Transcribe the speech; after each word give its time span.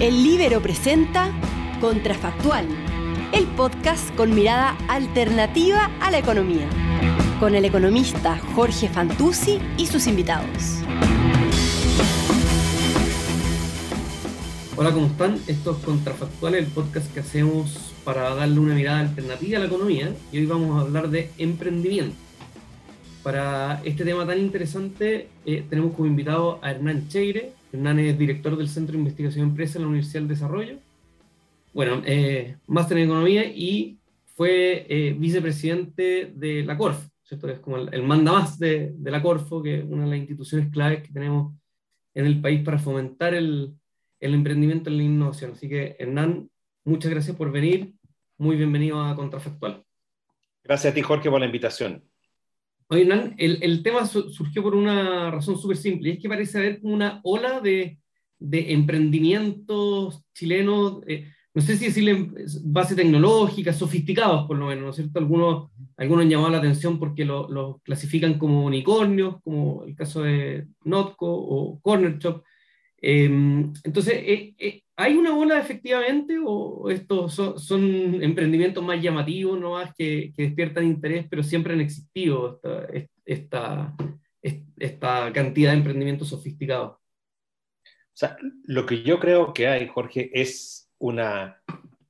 El 0.00 0.22
Libero 0.22 0.62
presenta 0.62 1.32
Contrafactual, 1.80 2.68
el 3.32 3.46
podcast 3.48 4.14
con 4.14 4.32
mirada 4.32 4.78
alternativa 4.86 5.90
a 6.00 6.12
la 6.12 6.18
economía, 6.18 6.68
con 7.40 7.56
el 7.56 7.64
economista 7.64 8.38
Jorge 8.54 8.88
Fantuzzi 8.88 9.58
y 9.76 9.86
sus 9.86 10.06
invitados. 10.06 10.84
Hola, 14.76 14.92
¿cómo 14.92 15.06
están? 15.06 15.40
Esto 15.48 15.72
es 15.72 15.78
Contrafactual, 15.78 16.54
el 16.54 16.66
podcast 16.66 17.12
que 17.12 17.18
hacemos 17.18 17.92
para 18.04 18.36
darle 18.36 18.60
una 18.60 18.76
mirada 18.76 19.00
alternativa 19.00 19.56
a 19.56 19.60
la 19.62 19.66
economía 19.66 20.14
y 20.30 20.38
hoy 20.38 20.46
vamos 20.46 20.78
a 20.78 20.82
hablar 20.82 21.10
de 21.10 21.32
emprendimiento. 21.38 22.14
Para 23.24 23.82
este 23.84 24.04
tema 24.04 24.24
tan 24.24 24.38
interesante 24.38 25.28
eh, 25.44 25.64
tenemos 25.68 25.92
como 25.94 26.06
invitado 26.06 26.60
a 26.62 26.70
Hernán 26.70 27.08
Cheire. 27.08 27.57
Hernán 27.72 27.98
es 27.98 28.18
director 28.18 28.56
del 28.56 28.68
Centro 28.68 28.92
de 28.92 28.98
Investigación 28.98 29.44
de 29.44 29.50
Empresa 29.50 29.78
en 29.78 29.82
la 29.82 29.88
Universidad 29.88 30.20
del 30.20 30.28
Desarrollo. 30.28 30.78
Bueno, 31.74 32.02
eh, 32.06 32.56
máster 32.66 32.98
en 32.98 33.04
Economía 33.04 33.44
y 33.44 33.98
fue 34.34 34.86
eh, 34.88 35.14
vicepresidente 35.18 36.32
de 36.34 36.64
la 36.64 36.78
CORF, 36.78 37.08
¿cierto? 37.22 37.48
Es 37.48 37.60
como 37.60 37.76
el, 37.76 38.02
manda 38.02 38.32
más 38.32 38.58
de, 38.58 38.94
la 39.02 39.22
CORFO, 39.22 39.62
que 39.62 39.80
es 39.80 39.84
una 39.84 40.04
de 40.04 40.10
las 40.10 40.18
instituciones 40.18 40.70
claves 40.70 41.02
que 41.02 41.12
tenemos 41.12 41.54
en 42.14 42.26
el 42.26 42.40
país 42.40 42.62
para 42.64 42.78
fomentar 42.78 43.34
el, 43.34 43.74
el 44.20 44.34
emprendimiento 44.34 44.90
en 44.90 44.96
la 44.96 45.02
innovación. 45.02 45.52
Así 45.52 45.68
que, 45.68 45.96
Hernán, 45.98 46.48
muchas 46.84 47.10
gracias 47.10 47.36
por 47.36 47.52
venir. 47.52 47.92
Muy 48.38 48.56
bienvenido 48.56 49.02
a 49.02 49.14
Contrafactual. 49.14 49.84
Gracias 50.64 50.92
a 50.92 50.94
ti, 50.94 51.02
Jorge, 51.02 51.30
por 51.30 51.40
la 51.40 51.46
invitación. 51.46 52.07
Oye, 52.90 53.02
Hernán, 53.02 53.34
el, 53.38 53.58
el 53.62 53.82
tema 53.82 54.06
surgió 54.06 54.62
por 54.62 54.74
una 54.74 55.30
razón 55.30 55.58
súper 55.58 55.76
simple, 55.76 56.08
y 56.08 56.12
es 56.12 56.18
que 56.20 56.28
parece 56.28 56.58
haber 56.58 56.80
una 56.82 57.20
ola 57.22 57.60
de, 57.60 57.98
de 58.38 58.72
emprendimientos 58.72 60.24
chilenos, 60.32 61.02
eh, 61.06 61.30
no 61.54 61.62
sé 61.62 61.76
si 61.76 61.86
decirle 61.86 62.30
base 62.62 62.94
tecnológica, 62.94 63.72
sofisticados 63.72 64.46
por 64.46 64.56
lo 64.56 64.66
menos, 64.66 64.84
¿no 64.84 64.90
es 64.90 64.96
cierto? 64.96 65.18
Algunos, 65.18 65.70
algunos 65.96 66.24
han 66.24 66.30
llamado 66.30 66.50
la 66.50 66.58
atención 66.58 66.98
porque 66.98 67.24
los 67.24 67.50
lo 67.50 67.80
clasifican 67.84 68.38
como 68.38 68.64
unicornios, 68.64 69.42
como 69.42 69.84
el 69.84 69.94
caso 69.94 70.22
de 70.22 70.68
Notco 70.84 71.26
o 71.26 71.80
Corner 71.80 72.18
Shop. 72.18 72.42
Eh, 73.00 73.26
entonces, 73.84 74.14
eh, 74.14 74.54
eh, 74.58 74.82
¿hay 74.96 75.14
una 75.14 75.36
ola 75.36 75.58
efectivamente 75.58 76.36
o 76.44 76.90
estos 76.90 77.34
son, 77.34 77.58
son, 77.58 78.22
emprendimientos 78.22 78.82
más 78.82 79.00
llamativos, 79.00 79.58
no 79.58 79.72
más 79.72 79.94
que, 79.94 80.32
que, 80.36 80.42
despiertan 80.42 80.84
interés, 80.84 81.26
pero 81.30 81.42
siempre 81.42 81.74
han 81.74 81.80
existido 81.80 82.60
esta, 82.92 83.14
esta, 83.24 83.96
esta 84.76 85.32
cantidad 85.32 85.70
de 85.70 85.78
emprendimientos 85.78 86.28
sofisticados? 86.28 86.96
O 86.96 88.20
sea, 88.20 88.36
lo 88.64 88.84
que 88.84 89.02
yo 89.02 89.20
creo 89.20 89.52
que 89.52 89.68
hay, 89.68 89.86
Jorge, 89.86 90.30
es 90.32 90.90
una, 90.98 91.62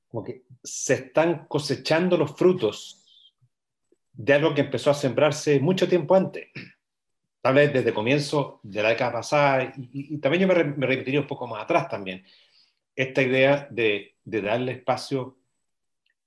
como 0.07 0.23
que 0.23 0.43
se 0.63 0.95
están 0.95 1.45
cosechando 1.47 2.17
los 2.17 2.35
frutos 2.35 3.35
de 4.11 4.33
algo 4.33 4.55
que 4.55 4.61
empezó 4.61 4.89
a 4.89 4.95
sembrarse 4.95 5.59
mucho 5.59 5.87
tiempo 5.87 6.15
antes 6.15 6.47
tal 7.49 7.55
vez 7.55 7.73
desde 7.73 7.95
comienzo 7.95 8.59
de 8.61 8.83
la 8.83 8.89
década 8.89 9.11
pasada, 9.11 9.73
y, 9.75 10.13
y 10.13 10.17
también 10.19 10.41
yo 10.41 10.47
me, 10.47 10.63
me, 10.65 10.85
repetiría 10.85 11.19
un 11.19 11.25
poco 11.25 11.47
más 11.47 11.63
atrás 11.63 11.89
también, 11.89 12.23
esta 12.95 13.23
idea 13.23 13.67
de, 13.71 14.17
de 14.23 14.41
darle 14.43 14.73
espacio 14.73 15.39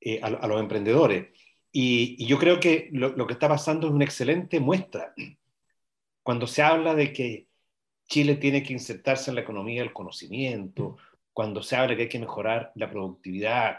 eh, 0.01 0.19
a, 0.21 0.27
a, 0.27 0.47
los 0.49 0.61
emprendedores. 0.61 1.29
Y, 1.71 2.17
y 2.19 2.27
yo 2.27 2.41
creo 2.41 2.59
que 2.59 2.89
lo, 2.91 3.11
lo, 3.11 3.25
que 3.29 3.35
está 3.35 3.49
pasando 3.49 3.87
es 3.87 3.93
una 3.93 4.05
excelente 4.05 4.59
muestra. 4.59 5.15
Cuando 6.25 6.49
se 6.49 6.61
habla 6.61 6.93
de 6.97 7.13
que 7.13 7.47
Chile 8.09 8.35
tiene 8.35 8.65
que 8.65 8.73
insertarse 8.73 9.31
en 9.31 9.37
la 9.37 9.43
economía 9.43 9.83
del 9.83 9.93
conocimiento, 9.93 10.97
cuando 11.33 11.63
se 11.63 11.77
habla 11.77 11.95
que 11.95 12.03
hay 12.03 12.09
que 12.09 12.19
mejorar 12.19 12.73
la 12.75 12.91
productividad, 12.91 13.79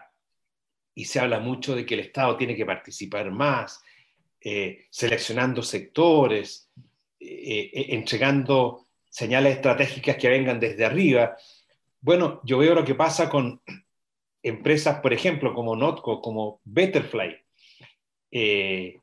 y 0.96 1.04
se 1.04 1.20
habla 1.20 1.40
mucho 1.40 1.76
de 1.76 1.86
que 1.86 1.96
el 1.96 2.00
Estado 2.00 2.38
tiene 2.38 2.56
que 2.56 2.66
participar 2.66 3.32
más, 3.32 3.84
eh, 4.40 4.86
seleccionando 4.90 5.62
sectores, 5.62 6.70
eh, 7.26 7.72
eh, 7.74 7.86
entregando 7.90 8.86
señales 9.10 9.56
estratégicas 9.56 10.18
que 10.18 10.28
vengan 10.28 10.60
desde 10.60 10.84
arriba. 10.84 11.38
Bueno, 12.02 12.42
yo 12.44 12.58
veo 12.58 12.76
lo 12.76 12.84
que 12.84 12.96
pasa 12.96 13.30
con 13.30 13.62
empresas, 14.42 15.00
por 15.00 15.14
ejemplo, 15.14 15.54
como 15.54 15.76
Notco, 15.76 16.22
como 16.22 16.60
Betterfly, 16.66 17.38
eh, 18.32 19.00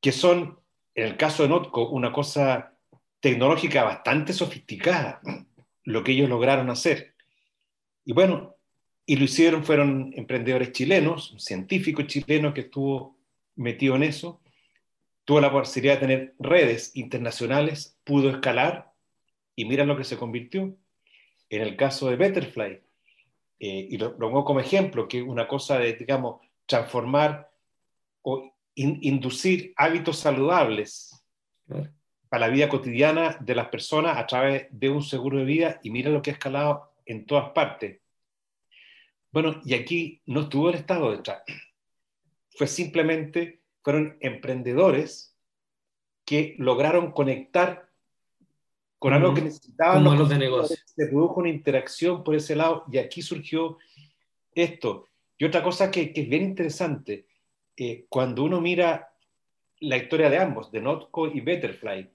que 0.00 0.10
son, 0.12 0.58
en 0.94 1.06
el 1.06 1.16
caso 1.16 1.44
de 1.44 1.50
Notco, 1.50 1.88
una 1.90 2.12
cosa 2.12 2.76
tecnológica 3.20 3.84
bastante 3.84 4.32
sofisticada, 4.32 5.20
lo 5.84 6.02
que 6.02 6.12
ellos 6.12 6.28
lograron 6.28 6.68
hacer. 6.68 7.14
Y 8.04 8.12
bueno, 8.12 8.56
y 9.04 9.14
lo 9.14 9.24
hicieron, 9.24 9.62
fueron 9.62 10.12
emprendedores 10.16 10.72
chilenos, 10.72 11.30
un 11.30 11.38
científico 11.38 12.02
chileno 12.02 12.52
que 12.52 12.62
estuvo 12.62 13.16
metido 13.54 13.94
en 13.94 14.02
eso, 14.02 14.40
tuvo 15.26 15.40
la 15.40 15.50
posibilidad 15.50 15.94
de 15.94 16.00
tener 16.00 16.34
redes 16.38 16.96
internacionales, 16.96 17.98
pudo 18.04 18.30
escalar 18.30 18.92
y 19.56 19.64
mira 19.64 19.84
lo 19.84 19.96
que 19.96 20.04
se 20.04 20.16
convirtió. 20.16 20.74
En 21.50 21.62
el 21.62 21.76
caso 21.76 22.08
de 22.08 22.16
Betterfly, 22.16 22.80
eh, 23.58 23.88
y 23.90 23.98
lo, 23.98 24.16
pongo 24.16 24.44
como 24.44 24.60
ejemplo, 24.60 25.08
que 25.08 25.18
es 25.18 25.24
una 25.24 25.48
cosa 25.48 25.78
de, 25.78 25.94
digamos, 25.94 26.40
transformar 26.64 27.50
o 28.22 28.54
in, 28.76 28.98
inducir 29.02 29.74
hábitos 29.76 30.18
saludables 30.18 31.24
claro. 31.66 31.90
para 32.28 32.46
la 32.46 32.52
vida 32.52 32.68
cotidiana 32.68 33.36
de 33.40 33.54
las 33.56 33.68
personas 33.68 34.18
a 34.18 34.26
través 34.26 34.68
de 34.70 34.90
un 34.90 35.02
seguro 35.02 35.38
de 35.38 35.44
vida 35.44 35.80
y 35.82 35.90
mira 35.90 36.08
lo 36.08 36.22
que 36.22 36.30
ha 36.30 36.34
escalado 36.34 36.92
en 37.04 37.26
todas 37.26 37.50
partes. 37.50 38.00
Bueno, 39.32 39.60
y 39.64 39.74
aquí 39.74 40.22
no 40.26 40.42
estuvo 40.42 40.68
el 40.68 40.76
Estado 40.76 41.10
detrás. 41.10 41.42
Fue 42.50 42.68
simplemente 42.68 43.65
fueron 43.86 44.16
emprendedores 44.18 45.38
que 46.24 46.56
lograron 46.58 47.12
conectar 47.12 47.88
con 48.98 49.12
algo 49.12 49.32
que 49.32 49.42
necesitaban 49.42 50.02
los, 50.02 50.18
los 50.18 50.28
de 50.28 50.38
negocio. 50.38 50.76
Se 50.84 51.06
produjo 51.06 51.38
una 51.38 51.50
interacción 51.50 52.24
por 52.24 52.34
ese 52.34 52.56
lado 52.56 52.82
y 52.90 52.98
aquí 52.98 53.22
surgió 53.22 53.78
esto. 54.52 55.06
Y 55.38 55.44
otra 55.44 55.62
cosa 55.62 55.88
que, 55.92 56.12
que 56.12 56.22
es 56.22 56.28
bien 56.28 56.42
interesante, 56.42 57.28
eh, 57.76 58.06
cuando 58.08 58.42
uno 58.42 58.60
mira 58.60 59.12
la 59.78 59.98
historia 59.98 60.30
de 60.30 60.38
ambos, 60.38 60.72
de 60.72 60.80
Notco 60.80 61.28
y 61.28 61.38
Betterfly, 61.38 62.10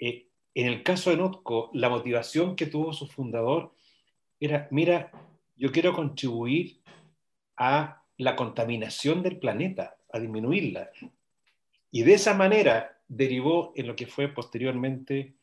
eh, 0.00 0.26
en 0.54 0.66
el 0.66 0.82
caso 0.82 1.10
de 1.10 1.18
Notco, 1.18 1.70
la 1.72 1.88
motivación 1.88 2.56
que 2.56 2.66
tuvo 2.66 2.92
su 2.92 3.06
fundador 3.06 3.72
era, 4.40 4.66
mira, 4.72 5.12
yo 5.54 5.70
quiero 5.70 5.92
contribuir 5.92 6.80
a 7.56 8.02
la 8.16 8.34
contaminación 8.34 9.22
del 9.22 9.38
planeta 9.38 9.96
a 10.12 10.18
disminuirla. 10.18 10.90
Y 11.90 12.02
de 12.02 12.14
esa 12.14 12.34
manera 12.34 12.98
derivó 13.08 13.72
en 13.74 13.86
lo 13.88 13.96
que 13.96 14.06
fue 14.06 14.28
posteriormente 14.28 15.34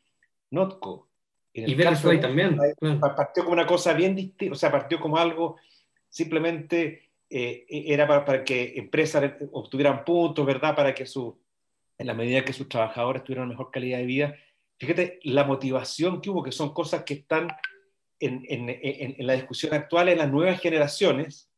Notco. 0.52 1.10
y 1.54 1.76
Venezuela 1.76 2.22
también. 2.22 2.58
Partió 3.00 3.44
como 3.44 3.54
una 3.54 3.68
cosa 3.68 3.94
bien 3.94 4.16
distinta, 4.16 4.54
o 4.54 4.58
sea, 4.58 4.72
partió 4.72 5.00
como 5.00 5.18
algo 5.18 5.58
simplemente 6.10 7.12
eh, 7.30 7.66
era 7.70 8.08
para, 8.08 8.24
para, 8.24 8.44
que 8.44 8.74
empresas 8.78 9.34
obtuvieran 9.52 10.06
puntos, 10.06 10.46
¿verdad? 10.46 10.76
Para 10.76 10.96
que 10.96 11.06
su, 11.06 11.38
en 11.98 12.08
la 12.08 12.14
medida 12.14 12.46
que 12.46 12.54
sus 12.54 12.70
trabajadores 12.70 13.24
tuvieran 13.24 13.50
mejor 13.50 13.70
calidad 13.72 13.98
de 13.98 14.06
vida. 14.06 14.36
Fíjate 14.80 15.20
la 15.24 15.44
motivación 15.44 16.22
que 16.22 16.30
hubo, 16.30 16.44
que 16.44 16.52
son 16.52 16.74
cosas 16.74 17.04
que 17.04 17.16
están 17.16 17.50
en, 18.20 18.46
en, 18.48 18.70
en, 18.70 19.16
en 19.18 19.28
la 19.28 19.34
discusión 19.34 19.74
actual 19.74 20.10
en 20.10 20.20
las 20.20 20.32
nuevas 20.32 20.60
generaciones 20.62 21.52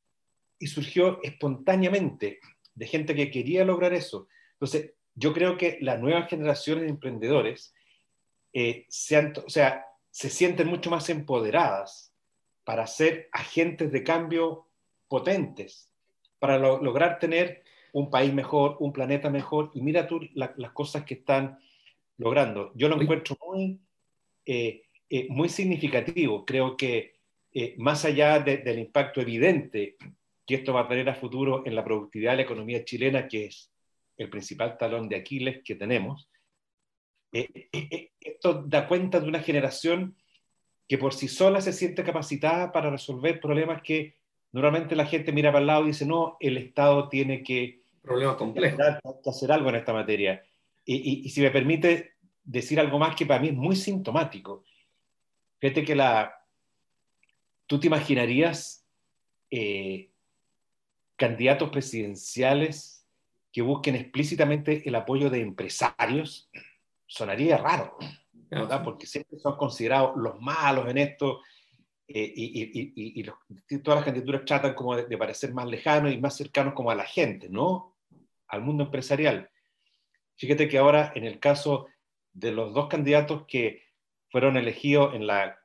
y 0.58 0.68
surgió 0.68 1.20
espontáneamente 1.24 2.40
de 2.80 2.88
gente 2.88 3.14
que 3.14 3.30
quería 3.30 3.66
lograr 3.66 3.94
eso. 3.94 4.28
Entonces, 4.54 4.94
yo 5.14 5.34
creo 5.34 5.58
que 5.58 5.78
las 5.82 6.00
nuevas 6.00 6.30
generaciones 6.30 6.86
de 6.86 6.90
emprendedores 6.90 7.74
eh, 8.54 8.86
se, 8.88 9.18
han, 9.18 9.34
o 9.46 9.50
sea, 9.50 9.86
se 10.10 10.30
sienten 10.30 10.68
mucho 10.68 10.90
más 10.90 11.10
empoderadas 11.10 12.14
para 12.64 12.88
ser 12.88 13.30
agentes 13.34 13.92
de 13.92 14.04
cambio 14.04 14.68
potentes, 15.10 15.92
para 16.40 16.58
lo, 16.58 16.82
lograr 16.82 17.20
tener 17.20 17.64
un 17.92 18.10
país 18.10 18.34
mejor, 18.34 18.78
un 18.80 18.94
planeta 18.94 19.30
mejor, 19.30 19.72
y 19.74 19.82
mira 19.82 20.08
tú 20.08 20.22
la, 20.34 20.54
las 20.56 20.72
cosas 20.72 21.04
que 21.04 21.16
están 21.16 21.60
logrando. 22.18 22.72
Yo 22.76 22.88
lo 22.88 23.02
encuentro 23.02 23.38
muy, 23.46 23.80
eh, 24.46 24.84
eh, 25.10 25.28
muy 25.30 25.50
significativo. 25.50 26.46
Creo 26.46 26.78
que 26.78 27.20
eh, 27.52 27.76
más 27.78 28.06
allá 28.06 28.40
de, 28.40 28.58
del 28.58 28.80
impacto 28.80 29.20
evidente 29.20 29.98
que 30.50 30.56
esto 30.56 30.74
va 30.74 30.82
a 30.82 30.88
tener 30.88 31.08
a 31.08 31.14
futuro 31.14 31.64
en 31.68 31.76
la 31.76 31.84
productividad 31.84 32.32
de 32.32 32.38
la 32.38 32.42
economía 32.42 32.84
chilena, 32.84 33.28
que 33.28 33.46
es 33.46 33.72
el 34.18 34.32
principal 34.32 34.80
talón 34.80 35.08
de 35.08 35.18
Aquiles 35.18 35.62
que 35.64 35.76
tenemos, 35.76 36.28
eh, 37.32 37.70
eh, 37.72 37.88
eh, 37.92 38.12
esto 38.20 38.64
da 38.66 38.88
cuenta 38.88 39.20
de 39.20 39.28
una 39.28 39.42
generación 39.42 40.18
que 40.88 40.98
por 40.98 41.14
sí 41.14 41.28
sola 41.28 41.62
se 41.62 41.72
siente 41.72 42.04
capacitada 42.04 42.72
para 42.72 42.90
resolver 42.90 43.40
problemas 43.40 43.84
que 43.84 44.16
normalmente 44.52 44.96
la 44.96 45.06
gente 45.06 45.32
mira 45.32 45.52
para 45.52 45.60
el 45.60 45.68
lado 45.68 45.84
y 45.84 45.90
dice, 45.90 46.08
no, 46.08 46.36
el 46.40 46.58
Estado 46.58 47.10
tiene 47.10 47.44
que, 47.44 47.84
Problemas 48.02 48.38
complejos. 48.38 48.80
que 49.24 49.30
hacer 49.30 49.52
algo 49.52 49.70
en 49.70 49.76
esta 49.76 49.94
materia. 49.94 50.44
Y, 50.84 50.96
y, 50.96 51.26
y 51.28 51.30
si 51.30 51.42
me 51.42 51.52
permite 51.52 52.14
decir 52.44 52.80
algo 52.80 52.98
más 52.98 53.16
que 53.16 53.28
para 53.28 53.40
mí 53.40 53.50
es 53.50 53.54
muy 53.54 53.76
sintomático, 53.76 54.64
fíjate 55.60 55.86
que 55.86 55.96
la, 55.96 56.44
¿tú 57.68 57.80
te 57.80 57.86
imaginarías 57.86 58.80
eh, 59.52 60.09
candidatos 61.20 61.70
presidenciales 61.70 63.06
que 63.52 63.62
busquen 63.62 63.96
explícitamente 63.96 64.88
el 64.88 64.96
apoyo 64.96 65.30
de 65.30 65.42
empresarios? 65.42 66.50
Sonaría 67.06 67.58
raro, 67.58 67.98
¿verdad? 68.50 68.84
Porque 68.84 69.06
siempre 69.06 69.38
son 69.38 69.58
considerados 69.58 70.16
los 70.16 70.40
malos 70.42 70.90
en 70.90 70.98
esto. 70.98 71.42
Eh, 72.08 72.34
y, 72.36 73.24
todas 73.84 74.00
las 74.00 74.06
candidaturas 74.06 74.46
tratan 74.46 74.74
como 74.74 74.96
de, 74.96 75.06
de, 75.06 75.18
parecer 75.18 75.54
más 75.54 75.68
lejanos 75.68 76.12
y 76.12 76.18
más 76.18 76.36
cercanos 76.36 76.74
como 76.74 76.90
a 76.90 76.96
la 76.96 77.06
gente, 77.06 77.50
¿no? 77.50 77.96
Al 78.48 78.62
mundo 78.62 78.86
empresarial. 78.86 79.48
Fíjate 80.38 80.68
que 80.68 80.78
ahora 80.80 81.12
en 81.16 81.26
el 81.26 81.40
caso 81.40 81.88
de 82.34 82.52
los 82.52 82.74
dos 82.74 82.88
candidatos 82.88 83.46
que 83.46 83.84
fueron 84.32 84.58
elegidos 84.58 85.14
en 85.14 85.28
la, 85.28 85.60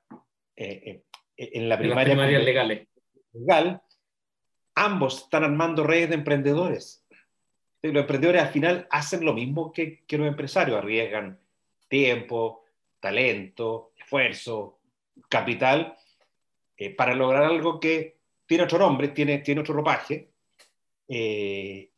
eh, 0.56 1.02
eh, 1.36 1.50
en 1.52 1.68
la 1.68 1.78
primaria 1.78 2.38
legales. 2.38 2.88
legal, 3.32 3.82
ambos 4.74 5.24
están 5.24 5.44
armando 5.44 5.84
redes 5.84 6.08
de 6.10 6.16
emprendedores. 6.16 7.04
Los 7.82 8.00
emprendedores 8.00 8.42
al 8.42 8.48
final 8.48 8.86
hacen 8.90 9.24
lo 9.24 9.34
mismo 9.34 9.72
que, 9.72 10.04
que 10.06 10.18
los 10.18 10.26
empresarios, 10.26 10.78
arriesgan 10.78 11.38
tiempo, 11.88 12.64
talento, 12.98 13.92
esfuerzo, 13.98 14.78
capital, 15.28 15.96
eh, 16.76 16.90
para 16.90 17.14
lograr 17.14 17.44
algo 17.44 17.78
que 17.78 18.16
tiene 18.46 18.64
otro 18.64 18.78
nombre, 18.78 19.08
tiene, 19.08 19.38
tiene 19.38 19.60
otro 19.60 19.74
ropaje. 19.74 20.30
y 21.06 21.90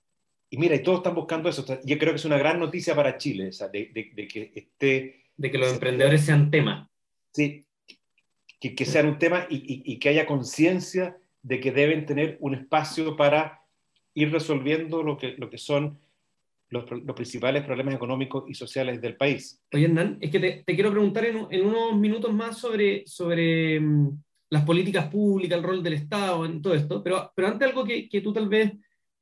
mira, 0.58 0.74
y 0.74 0.82
todos 0.82 0.98
están 0.98 1.14
buscando 1.14 1.48
eso. 1.48 1.64
Yo 1.84 1.98
creo 1.98 2.12
que 2.12 2.16
es 2.16 2.24
una 2.24 2.38
gran 2.38 2.58
noticia 2.58 2.94
para 2.94 3.16
Chile, 3.16 3.50
de, 3.72 3.90
de, 3.92 4.10
de, 4.14 4.28
que 4.28 4.52
esté 4.54 5.26
de 5.36 5.50
que 5.50 5.58
los 5.58 5.72
emprendedores 5.72 6.24
sean 6.24 6.50
tema. 6.50 6.90
Sí, 7.32 7.64
que, 8.60 8.74
que 8.74 8.84
sean 8.84 9.06
un 9.06 9.18
tema 9.18 9.46
y, 9.50 9.82
y, 9.92 9.98
que 9.98 10.08
haya 10.08 10.26
conciencia 10.26 11.16
de 11.46 11.60
que 11.60 11.70
deben 11.70 12.04
tener 12.06 12.36
un 12.40 12.54
espacio 12.54 13.16
para 13.16 13.60
ir 14.14 14.32
resolviendo 14.32 15.04
lo 15.04 15.16
que, 15.16 15.36
lo 15.38 15.48
que 15.48 15.58
son 15.58 16.00
los, 16.70 16.90
los, 16.90 17.14
principales 17.14 17.62
problemas 17.62 17.94
económicos 17.94 18.44
y 18.48 18.54
sociales 18.54 19.00
del 19.00 19.16
país. 19.16 19.62
Oye, 19.72 19.84
Hernán, 19.84 20.18
es 20.20 20.30
que 20.32 20.40
te, 20.40 20.64
te 20.66 20.74
quiero 20.74 20.90
preguntar 20.90 21.24
en, 21.24 21.46
en, 21.48 21.64
unos 21.64 21.96
minutos 21.96 22.34
más 22.34 22.58
sobre, 22.58 23.06
sobre 23.06 23.78
um, 23.78 24.20
las 24.50 24.64
políticas 24.64 25.06
públicas, 25.06 25.56
el 25.56 25.64
rol 25.64 25.84
del 25.84 25.92
Estado, 25.92 26.44
en 26.44 26.60
todo 26.60 26.74
esto, 26.74 27.00
pero, 27.04 27.30
pero 27.36 27.46
antes 27.46 27.68
algo 27.68 27.84
que, 27.84 28.08
que 28.08 28.20
tú 28.20 28.32
tal 28.32 28.48
vez 28.48 28.72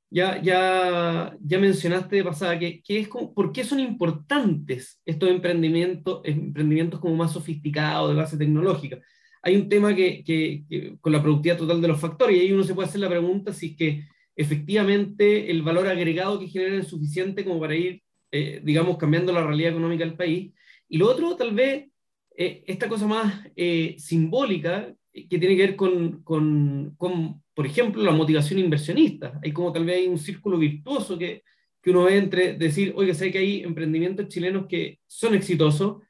ya, 0.09 0.41
ya, 0.41 1.37
ya 1.43 1.59
mencionaste 1.59 2.17
de 2.17 2.25
pasada, 2.25 2.59
que, 2.59 2.81
que 2.81 3.00
es 3.00 3.09
como, 3.09 3.35
¿por 3.35 3.53
qué 3.53 3.65
son 3.65 3.81
importantes 3.81 5.03
estos 5.05 5.29
emprendimientos, 5.29 6.23
emprendimientos 6.25 7.00
como 7.00 7.17
más 7.17 7.32
sofisticados, 7.32 8.09
de 8.09 8.17
base 8.17 8.38
tecnológica? 8.38 8.99
Hay 9.44 9.56
un 9.56 9.69
tema 9.69 9.94
que, 9.94 10.25
que, 10.25 10.96
con 11.00 11.12
la 11.12 11.23
productividad 11.23 11.58
total 11.58 11.81
de 11.82 11.88
los 11.88 12.00
factores, 12.00 12.37
y 12.37 12.41
ahí 12.41 12.52
uno 12.52 12.64
se 12.64 12.75
puede 12.75 12.88
hacer 12.88 13.00
la 13.00 13.11
pregunta 13.11 13.52
si 13.52 13.67
es 13.67 13.76
que 13.76 14.05
efectivamente 14.35 15.50
el 15.50 15.62
valor 15.62 15.87
agregado 15.87 16.41
que 16.41 16.49
generan 16.49 16.81
es 16.81 16.88
suficiente 16.88 17.44
como 17.44 17.61
para 17.61 17.76
ir, 17.76 18.02
eh, 18.32 18.61
digamos, 18.64 18.96
cambiando 18.96 19.32
la 19.32 19.46
realidad 19.46 19.73
económica 19.73 20.05
del 20.05 20.17
país. 20.17 20.52
Y 20.88 20.96
lo 20.96 21.11
otro, 21.11 21.37
tal 21.37 21.55
vez, 21.55 21.88
eh, 22.37 22.64
esta 22.67 22.88
cosa 22.88 23.06
más 23.06 23.46
eh, 23.55 23.96
simbólica, 23.99 24.94
que 25.12 25.38
tiene 25.38 25.56
que 25.56 25.67
ver 25.67 25.76
con, 25.76 26.23
con, 26.23 26.94
con 26.97 27.43
por 27.55 27.67
ejemplo, 27.67 28.02
la 28.02 28.11
motivación 28.11 28.58
inversionista. 28.58 29.38
Hay 29.43 29.52
como 29.52 29.73
tal 29.73 29.85
vez 29.85 29.99
hay 29.99 30.08
un 30.08 30.19
círculo 30.19 30.58
virtuoso 30.58 31.17
que, 31.17 31.43
que 31.81 31.90
uno 31.90 32.05
ve 32.05 32.17
entre 32.17 32.55
decir, 32.55 32.93
oye, 32.97 33.14
sé 33.14 33.31
que 33.31 33.38
hay 33.38 33.62
emprendimientos 33.62 34.29
chilenos 34.29 34.67
que 34.67 34.99
son 35.06 35.35
exitosos, 35.35 36.02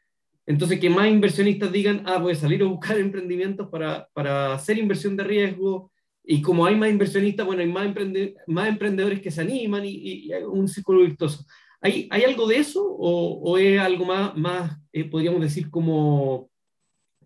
entonces 0.47 0.79
que 0.79 0.91
más 0.91 1.09
inversionistas 1.09 1.73
digan, 1.73 2.03
ah, 2.07 2.19
voy 2.19 2.33
a 2.33 2.37
salir 2.37 2.63
a 2.63 2.67
buscar 2.67 2.99
emprendimientos 2.99 3.69
para, 3.69 4.09
para 4.13 4.55
hacer 4.55 4.79
inversión 4.79 5.17
de 5.17 5.25
riesgo, 5.25 5.91
y 6.27 6.41
como 6.41 6.65
hay 6.65 6.75
más 6.75 6.89
inversionistas, 6.89 7.45
bueno, 7.45 7.61
hay 7.61 7.69
más, 7.69 7.85
emprende 7.85 8.35
más 8.47 8.69
emprendedores 8.69 9.21
que 9.21 9.31
se 9.31 9.43
animan 9.43 9.85
y, 9.85 9.91
y, 9.91 10.33
hay 10.33 10.43
un 10.43 10.67
círculo 10.69 11.01
virtuoso. 11.01 11.45
¿Hay, 11.83 12.09
¿Hay 12.11 12.25
algo 12.25 12.47
de 12.47 12.57
eso 12.57 12.83
o, 12.83 13.43
o 13.43 13.59
es 13.59 13.79
algo 13.79 14.07
más, 14.07 14.35
más 14.35 14.79
eh, 14.91 15.05
podríamos 15.05 15.43
decir, 15.43 15.71
como, 15.71 16.49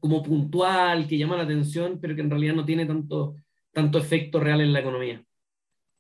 como 0.01 0.23
puntual, 0.23 1.07
que 1.07 1.17
llama 1.17 1.37
la 1.37 1.45
atención, 1.45 2.01
pero 2.01 2.17
que 2.17 2.23
en 2.23 2.31
realidad 2.31 2.55
no 2.55 2.65
tiene 2.65 2.87
tanto, 2.87 3.37
tanto 3.73 3.99
efecto 3.99 4.41
real 4.41 4.61
en 4.63 4.73
la 4.73 4.81
economía. 4.81 5.25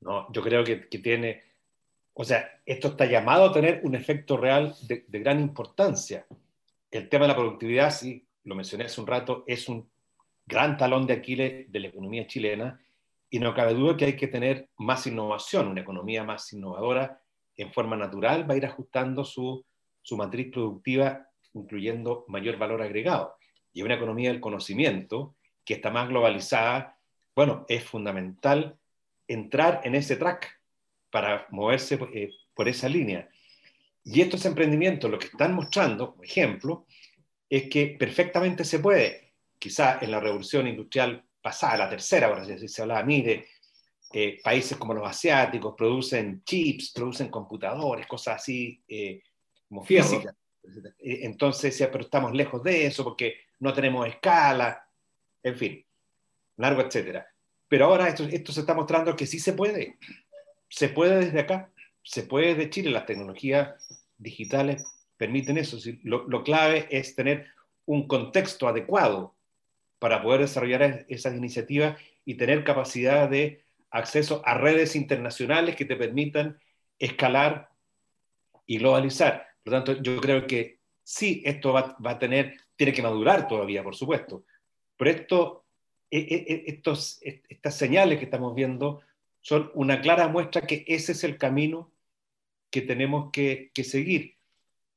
No, 0.00 0.26
yo 0.32 0.42
creo 0.42 0.64
que, 0.64 0.88
que 0.88 0.98
tiene, 0.98 1.42
o 2.14 2.24
sea, 2.24 2.48
esto 2.66 2.88
está 2.88 3.06
llamado 3.06 3.44
a 3.44 3.52
tener 3.52 3.80
un 3.84 3.94
efecto 3.94 4.36
real 4.36 4.74
de, 4.88 5.04
de, 5.06 5.18
gran 5.20 5.40
importancia. 5.40 6.26
El 6.90 7.08
tema 7.08 7.24
de 7.24 7.28
la 7.28 7.36
productividad, 7.36 7.90
sí, 7.90 8.26
lo 8.44 8.54
mencioné 8.54 8.84
hace 8.84 9.00
un 9.00 9.06
rato, 9.06 9.44
es 9.46 9.68
un 9.68 9.88
gran 10.46 10.76
talón 10.76 11.06
de 11.06 11.14
Aquiles 11.14 11.70
de 11.70 11.80
la 11.80 11.88
economía 11.88 12.26
chilena 12.26 12.80
y 13.30 13.38
no 13.38 13.54
cabe 13.54 13.74
duda 13.74 13.96
que 13.96 14.06
hay 14.06 14.16
que 14.16 14.28
tener 14.28 14.68
más 14.78 15.06
innovación, 15.06 15.68
una 15.68 15.82
economía 15.82 16.24
más 16.24 16.52
innovadora 16.52 17.20
en 17.56 17.72
forma 17.72 17.96
natural 17.96 18.48
va 18.48 18.54
a 18.54 18.56
ir 18.56 18.64
ajustando 18.64 19.24
su, 19.24 19.64
su 20.00 20.16
matriz 20.16 20.50
productiva, 20.52 21.28
incluyendo 21.54 22.24
mayor 22.28 22.56
valor 22.56 22.80
agregado. 22.80 23.36
Y 23.72 23.82
una 23.82 23.94
economía 23.94 24.30
del 24.30 24.40
conocimiento 24.40 25.34
que 25.64 25.74
está 25.74 25.90
más 25.90 26.08
globalizada 26.08 26.98
bueno, 27.38 27.64
es 27.68 27.84
fundamental 27.84 28.76
entrar 29.28 29.82
en 29.84 29.94
ese 29.94 30.16
track 30.16 30.60
para 31.08 31.46
moverse 31.50 31.96
eh, 32.12 32.30
por 32.52 32.66
esa 32.66 32.88
línea. 32.88 33.28
Y 34.10 34.20
estos 34.20 34.44
emprendimientos 34.46 35.10
lo 35.10 35.18
que 35.18 35.26
están 35.26 35.54
mostrando, 35.54 36.14
por 36.14 36.24
ejemplo, 36.24 36.86
es 37.48 37.68
que 37.68 37.96
perfectamente 37.98 38.64
se 38.64 38.78
puede, 38.78 39.34
quizá 39.58 39.98
en 40.00 40.10
la 40.10 40.20
revolución 40.20 40.66
industrial 40.66 41.24
pasada, 41.40 41.78
la 41.78 41.90
tercera, 41.90 42.26
ahora 42.26 42.44
se 42.44 42.82
hablaba, 42.82 43.02
mire, 43.02 43.46
eh, 44.12 44.40
países 44.42 44.78
como 44.78 44.94
los 44.94 45.06
asiáticos 45.06 45.74
producen 45.76 46.42
chips, 46.44 46.92
producen 46.92 47.28
computadores, 47.28 48.06
cosas 48.06 48.36
así 48.36 48.82
eh, 48.88 49.22
como 49.68 49.84
físicas. 49.84 50.34
Entonces, 50.98 51.78
pero 51.92 52.04
estamos 52.04 52.32
lejos 52.32 52.62
de 52.62 52.86
eso 52.86 53.04
porque 53.04 53.36
no 53.60 53.72
tenemos 53.72 54.06
escala, 54.06 54.86
en 55.42 55.56
fin 55.56 55.84
largo, 56.58 56.82
etcétera. 56.82 57.26
Pero 57.66 57.86
ahora 57.86 58.08
esto, 58.08 58.24
esto 58.24 58.52
se 58.52 58.60
está 58.60 58.74
mostrando 58.74 59.16
que 59.16 59.26
sí 59.26 59.38
se 59.38 59.54
puede. 59.54 59.96
Se 60.68 60.90
puede 60.90 61.24
desde 61.24 61.40
acá, 61.40 61.70
se 62.08 62.22
puede 62.22 62.54
desde 62.54 62.70
Chile. 62.70 62.90
Las 62.90 63.04
tecnologías 63.04 63.74
digitales 64.16 64.82
permiten 65.18 65.58
eso. 65.58 65.76
Lo, 66.02 66.42
clave 66.42 66.88
es 66.90 67.14
tener 67.14 67.46
un 67.84 68.08
contexto 68.08 68.66
adecuado 68.66 69.34
para 69.98 70.22
poder 70.22 70.40
desarrollar 70.40 71.04
esas 71.08 71.34
iniciativas 71.34 72.00
y 72.24 72.34
tener 72.34 72.64
capacidad 72.64 73.28
de 73.28 73.62
acceso 73.90 74.42
a 74.46 74.54
redes 74.54 74.96
internacionales 74.96 75.76
que 75.76 75.84
te 75.84 75.96
permitan 75.96 76.58
escalar 76.98 77.70
y 78.64 78.78
globalizar. 78.78 79.46
Por 79.62 79.72
lo 79.72 79.78
tanto, 79.78 80.02
yo 80.02 80.18
creo 80.20 80.46
que 80.46 80.78
sí, 81.02 81.42
esto 81.44 81.74
va, 81.74 81.94
va, 82.04 82.12
a 82.12 82.18
tener, 82.18 82.56
tiene 82.76 82.94
que 82.94 83.02
madurar 83.02 83.48
todavía, 83.48 83.82
por 83.82 83.94
supuesto, 83.94 84.44
pero 84.96 85.10
esto 85.10 85.64
e, 86.10 86.18
e, 86.18 86.52
e, 86.54 86.64
estos, 86.68 87.18
estas 87.22 87.76
señales 87.76 88.18
que 88.18 88.24
estamos 88.24 88.54
viendo 88.54 89.02
son 89.40 89.70
una 89.74 90.00
clara 90.00 90.28
muestra 90.28 90.62
que 90.62 90.84
ese 90.86 91.12
es 91.12 91.24
el 91.24 91.36
camino 91.38 91.90
que 92.70 92.82
tenemos 92.82 93.30
que, 93.32 93.70
seguir. 93.82 94.36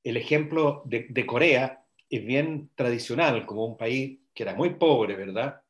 El 0.03 0.17
ejemplo 0.17 0.81
de, 0.85 1.07
de, 1.09 1.25
Corea 1.25 1.83
es 2.09 2.25
bien 2.25 2.69
tradicional, 2.75 3.45
como 3.45 3.65
un 3.65 3.77
país 3.77 4.19
que 4.33 4.43
era 4.43 4.55
muy 4.55 4.71
pobre, 4.71 5.15
¿verdad? 5.15 5.61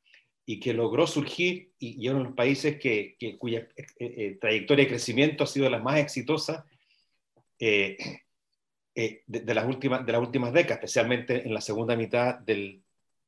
Y 0.46 0.60
que 0.60 0.74
logró 0.74 1.06
surgir 1.06 1.72
y, 1.80 2.04
y 2.04 2.10
uno 2.10 2.20
de 2.20 2.26
los 2.26 2.34
países 2.34 2.80
que, 2.80 3.16
cuya 3.38 3.68
eh, 3.76 3.86
eh, 4.00 4.38
trayectoria 4.40 4.86
de 4.86 4.90
crecimiento 4.90 5.44
ha 5.44 5.48
sido 5.48 5.70
la 5.70 5.80
más 5.80 6.00
exitosa 6.00 6.66
eh, 7.60 7.96
eh, 8.96 9.24
de, 9.28 9.42
de, 9.42 9.54
las 9.54 9.66
últimas, 9.66 10.06
de 10.06 10.12
las 10.12 10.22
últimas 10.22 10.52
décadas, 10.52 10.80
especialmente 10.80 11.46
en 11.46 11.54
la 11.54 11.62
segunda 11.62 11.96
mitad 11.96 12.40
del, 12.40 12.82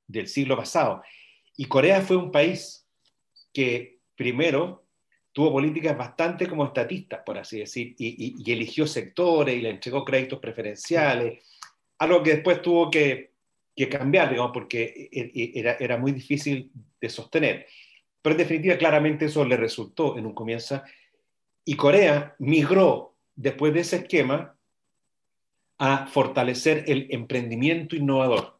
del 0.07 0.27
siglo 0.27 0.57
pasado. 0.57 1.03
Y 1.55 1.65
Corea 1.65 2.01
fue 2.01 2.17
un 2.17 2.31
país 2.31 2.85
que 3.53 3.99
primero 4.15 4.83
tuvo 5.33 5.51
políticas 5.51 5.97
bastante 5.97 6.47
como 6.47 6.65
estatistas, 6.65 7.21
por 7.25 7.37
así 7.39 7.59
decir, 7.59 7.95
y, 7.97 8.07
y, 8.07 8.35
y 8.45 8.53
eligió 8.53 8.85
sectores 8.87 9.55
y 9.55 9.61
le 9.61 9.71
entregó 9.71 10.05
créditos 10.05 10.39
preferenciales, 10.39 11.43
algo 11.97 12.21
que 12.21 12.35
después 12.35 12.61
tuvo 12.61 12.89
que, 12.89 13.31
que 13.75 13.89
cambiar, 13.89 14.29
digamos, 14.29 14.51
porque 14.53 15.09
e, 15.11 15.31
e, 15.33 15.59
era, 15.59 15.77
era, 15.79 15.97
muy 15.97 16.11
difícil 16.11 16.71
de 17.01 17.09
sostener. 17.09 17.67
Pero 18.21 18.33
en 18.33 18.37
definitiva, 18.37 18.77
claramente 18.77 19.25
eso 19.25 19.43
le 19.43 19.57
resultó 19.57 20.17
en 20.17 20.25
un 20.25 20.33
comienzo. 20.33 20.81
Y 21.65 21.75
Corea 21.75 22.35
migró 22.39 23.15
después 23.35 23.73
de 23.73 23.81
ese 23.81 23.97
esquema 23.97 24.55
a 25.79 26.05
fortalecer 26.07 26.85
el 26.87 27.07
emprendimiento 27.09 27.95
innovador 27.95 28.59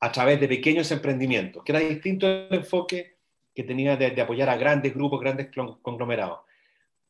a 0.00 0.12
través 0.12 0.38
de 0.38 0.48
pequeños 0.48 0.90
emprendimientos, 0.90 1.64
que 1.64 1.72
era 1.72 1.80
distinto 1.80 2.28
el 2.28 2.48
enfoque 2.50 3.13
que 3.54 3.62
tenía 3.62 3.96
de, 3.96 4.10
de 4.10 4.22
apoyar 4.22 4.48
a 4.48 4.56
grandes 4.56 4.94
grupos, 4.94 5.20
grandes 5.20 5.48
conglomerados. 5.82 6.40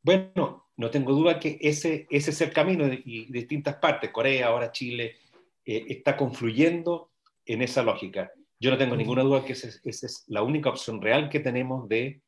Bueno, 0.02 0.68
no 0.76 0.90
tengo 0.90 1.12
duda 1.12 1.38
que 1.38 1.58
ese, 1.60 2.06
ese 2.10 2.30
es 2.30 2.40
el 2.40 2.52
camino 2.52 2.86
y 2.86 3.30
distintas 3.32 3.76
partes, 3.76 4.10
Corea, 4.10 4.48
ahora 4.48 4.72
Chile, 4.72 5.16
eh, 5.64 5.86
está 5.88 6.16
confluyendo 6.16 7.12
en 7.46 7.62
esa 7.62 7.82
lógica. 7.82 8.30
yo 8.60 8.70
no 8.70 8.78
tengo 8.78 8.96
ninguna 8.96 9.22
duda 9.22 9.44
que 9.44 9.52
esa 9.52 9.68
es, 9.68 10.24
la 10.28 10.42
única 10.42 10.70
opción 10.70 11.00
real 11.00 11.28
que 11.28 11.40
tenemos 11.40 11.88
de 11.88 12.22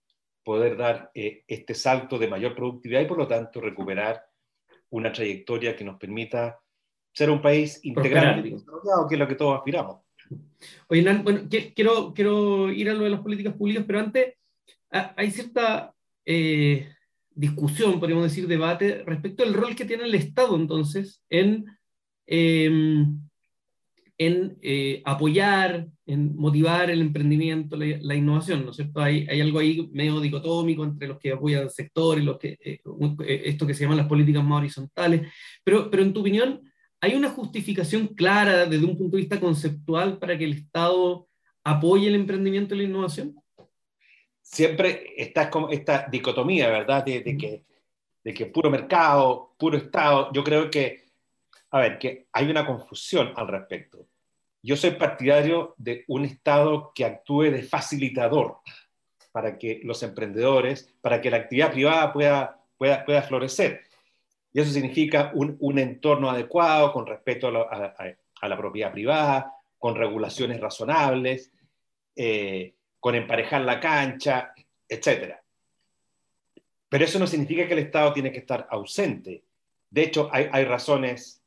poder 0.45 0.77
dar 0.77 1.11
eh, 1.15 1.45
este 1.47 1.75
salto 1.75 2.19
de 2.19 2.29
mayor 2.29 2.55
productividad 2.55 3.01
y 3.01 3.07
por 3.07 3.19
lo 3.19 3.27
tanto 3.27 3.61
recuperar 3.61 4.23
una 4.91 5.13
trayectoria 5.13 5.75
que 5.75 5.85
nos 5.85 5.99
permita 5.99 6.61
ser 7.13 7.31
un 7.31 7.43
país 7.43 7.81
integral 7.85 8.43
que 8.43 9.15
es 9.15 9.19
lo 9.19 9.29
que 9.29 9.35
todos 9.35 9.57
aspiramos. 9.57 10.06
Oye, 10.89 11.03
Nan, 11.03 11.25
bueno, 11.25 11.49
quiero, 11.49 12.13
quiero 12.15 12.73
ir 12.73 12.91
a 12.91 12.95
lo 12.95 13.05
de 13.05 13.11
las 13.11 13.21
políticas 13.21 13.55
públicas, 13.55 13.85
pero 13.87 14.01
antes 14.01 14.35
hay 14.91 15.31
cierta 15.31 15.95
eh, 16.25 16.89
discusión, 17.31 18.01
podríamos 18.01 18.25
decir, 18.25 18.47
debate 18.47 19.03
respecto 19.05 19.45
al 19.45 19.55
rol 19.55 19.77
que 19.77 19.85
tiene 19.85 20.05
el 20.05 20.15
Estado 20.15 20.57
entonces 20.57 21.23
en, 21.29 21.67
em, 22.27 23.21
en 24.19 24.57
eh, 24.63 25.03
apoyar, 25.05 25.87
en 26.07 26.35
motivar 26.37 26.91
el 26.91 27.03
emprendimiento, 27.03 27.77
la, 27.77 28.15
innovación, 28.15 28.65
¿no 28.65 28.71
es 28.71 28.77
cierto? 28.77 29.01
Hay, 29.01 29.27
hay, 29.29 29.41
algo 29.41 29.59
ahí 29.59 29.89
medio 29.93 30.21
dicotómico 30.21 30.85
entre 30.85 31.09
los 31.09 31.19
que 31.19 31.33
apoyan 31.33 31.65
el 31.65 31.71
sector 31.71 32.19
y 32.19 32.23
los 32.23 32.39
que, 32.39 32.57
eh, 32.61 32.81
esto 33.45 33.67
que 33.67 33.75
se 33.75 33.83
llaman 33.83 33.99
las 33.99 34.09
políticas 34.09 34.43
más 34.43 34.59
horizontales, 34.59 35.31
pero, 35.63 35.91
pero 35.91 36.03
en 36.03 36.13
tu 36.13 36.21
opinión, 36.21 36.63
¿hay 37.01 37.15
una 37.15 37.31
justificación 37.31 38.09
clara 38.09 38.67
desde 38.67 38.85
un 38.85 38.97
punto 38.97 39.17
de 39.17 39.23
vista 39.23 39.41
conceptual 39.41 40.19
para 40.19 40.37
que 40.37 40.45
el 40.45 40.53
Estado 40.55 41.29
apoye 41.65 42.09
el 42.09 42.15
emprendimiento 42.15 42.75
y 42.75 42.79
la 42.79 42.85
innovación? 42.85 43.37
siempre 44.47 45.13
está 45.17 45.51
esta 45.71 46.07
dicotomía, 46.09 46.71
¿verdad? 46.71 47.05
De, 47.05 47.37
que, 47.37 47.65
de 48.23 48.35
que 48.35 48.47
puro 48.47 48.71
mercado, 48.71 49.55
puro 49.59 49.77
Estado. 49.77 50.31
Yo 50.33 50.45
creo 50.45 50.71
que, 50.71 51.05
a 51.71 51.81
ver, 51.81 51.99
que 51.99 52.29
hay 52.33 52.49
una 52.49 52.65
confusión 52.65 53.33
al 53.37 53.49
respecto. 53.49 54.07
Yo 54.63 54.77
soy 54.77 54.93
partidario 54.93 55.75
de 55.77 56.05
un 56.09 56.25
Estado 56.25 56.93
que 56.95 57.05
actúe 57.05 57.51
de 57.51 57.63
facilitador 57.63 58.59
para 59.33 59.59
que 59.59 59.81
los 59.83 60.03
emprendedores, 60.03 60.95
para 61.01 61.21
que 61.21 61.31
la 61.31 61.39
actividad 61.39 61.73
privada 61.73 62.13
pueda, 62.13 62.65
pueda, 62.79 63.05
pueda 63.05 63.23
florecer. 63.23 63.83
Y 64.57 64.61
eso 64.61 64.73
significa 64.73 65.33
un, 65.35 65.55
un 65.61 65.79
entorno 65.79 66.31
adecuado 66.31 66.91
con 66.91 67.07
respeto 67.07 67.49
a, 67.49 67.95
a, 68.41 68.49
la 68.49 68.57
propiedad 68.57 68.91
privada, 68.91 69.53
con 69.79 69.95
regulaciones 69.95 70.59
razonables, 70.59 71.53
eh, 72.17 72.73
con 72.99 73.15
emparejar 73.15 73.61
la 73.61 73.79
cancha, 73.79 74.55
etc. 74.89 75.35
Pero 76.89 77.05
eso 77.05 77.19
no 77.19 77.27
significa 77.27 77.67
que 77.67 77.75
el 77.75 77.81
Estado 77.81 78.15
tiene 78.15 78.33
que 78.33 78.39
estar 78.39 78.67
ausente. 78.71 79.45
De 79.91 80.05
hecho, 80.05 80.31
hay, 80.33 80.49
hay 80.51 80.65
razones, 80.65 81.43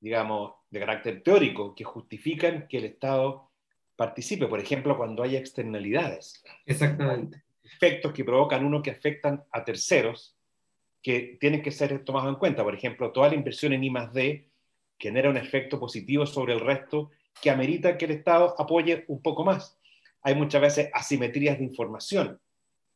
digamos, 0.00 0.54
de 0.70 0.80
carácter 0.80 1.22
teórico 1.22 1.74
que 1.74 1.84
justifican 1.84 2.68
que 2.68 2.78
el 2.78 2.86
Estado 2.86 3.50
participe. 3.96 4.46
Por 4.46 4.60
ejemplo, 4.60 4.96
cuando 4.96 5.22
hay 5.22 5.36
externalidades. 5.36 6.42
Exactamente. 6.64 7.42
Efectos 7.62 8.14
que 8.14 8.24
provocan 8.24 8.64
uno 8.64 8.82
que 8.82 8.92
afectan 8.92 9.44
a 9.52 9.62
terceros 9.62 10.35
que 11.06 11.36
tienen 11.38 11.62
que 11.62 11.70
ser 11.70 12.04
tomados 12.04 12.28
en 12.28 12.34
cuenta. 12.34 12.64
Por 12.64 12.74
ejemplo, 12.74 13.12
toda 13.12 13.28
la 13.28 13.36
inversión 13.36 13.72
en 13.72 13.84
I 13.84 13.92
D 14.12 14.48
genera 14.98 15.30
un 15.30 15.36
efecto 15.36 15.78
positivo 15.78 16.26
sobre 16.26 16.54
el 16.54 16.60
resto 16.60 17.10
que 17.40 17.50
amerita 17.50 17.96
que 17.96 18.06
el 18.06 18.10
Estado 18.12 18.54
apoye 18.58 19.04
un 19.06 19.22
poco 19.22 19.44
más 19.44 19.78
hay 20.26 20.34
muchas 20.34 20.60
veces 20.60 20.90
asimetrías 20.92 21.56
de 21.56 21.62
información, 21.62 22.40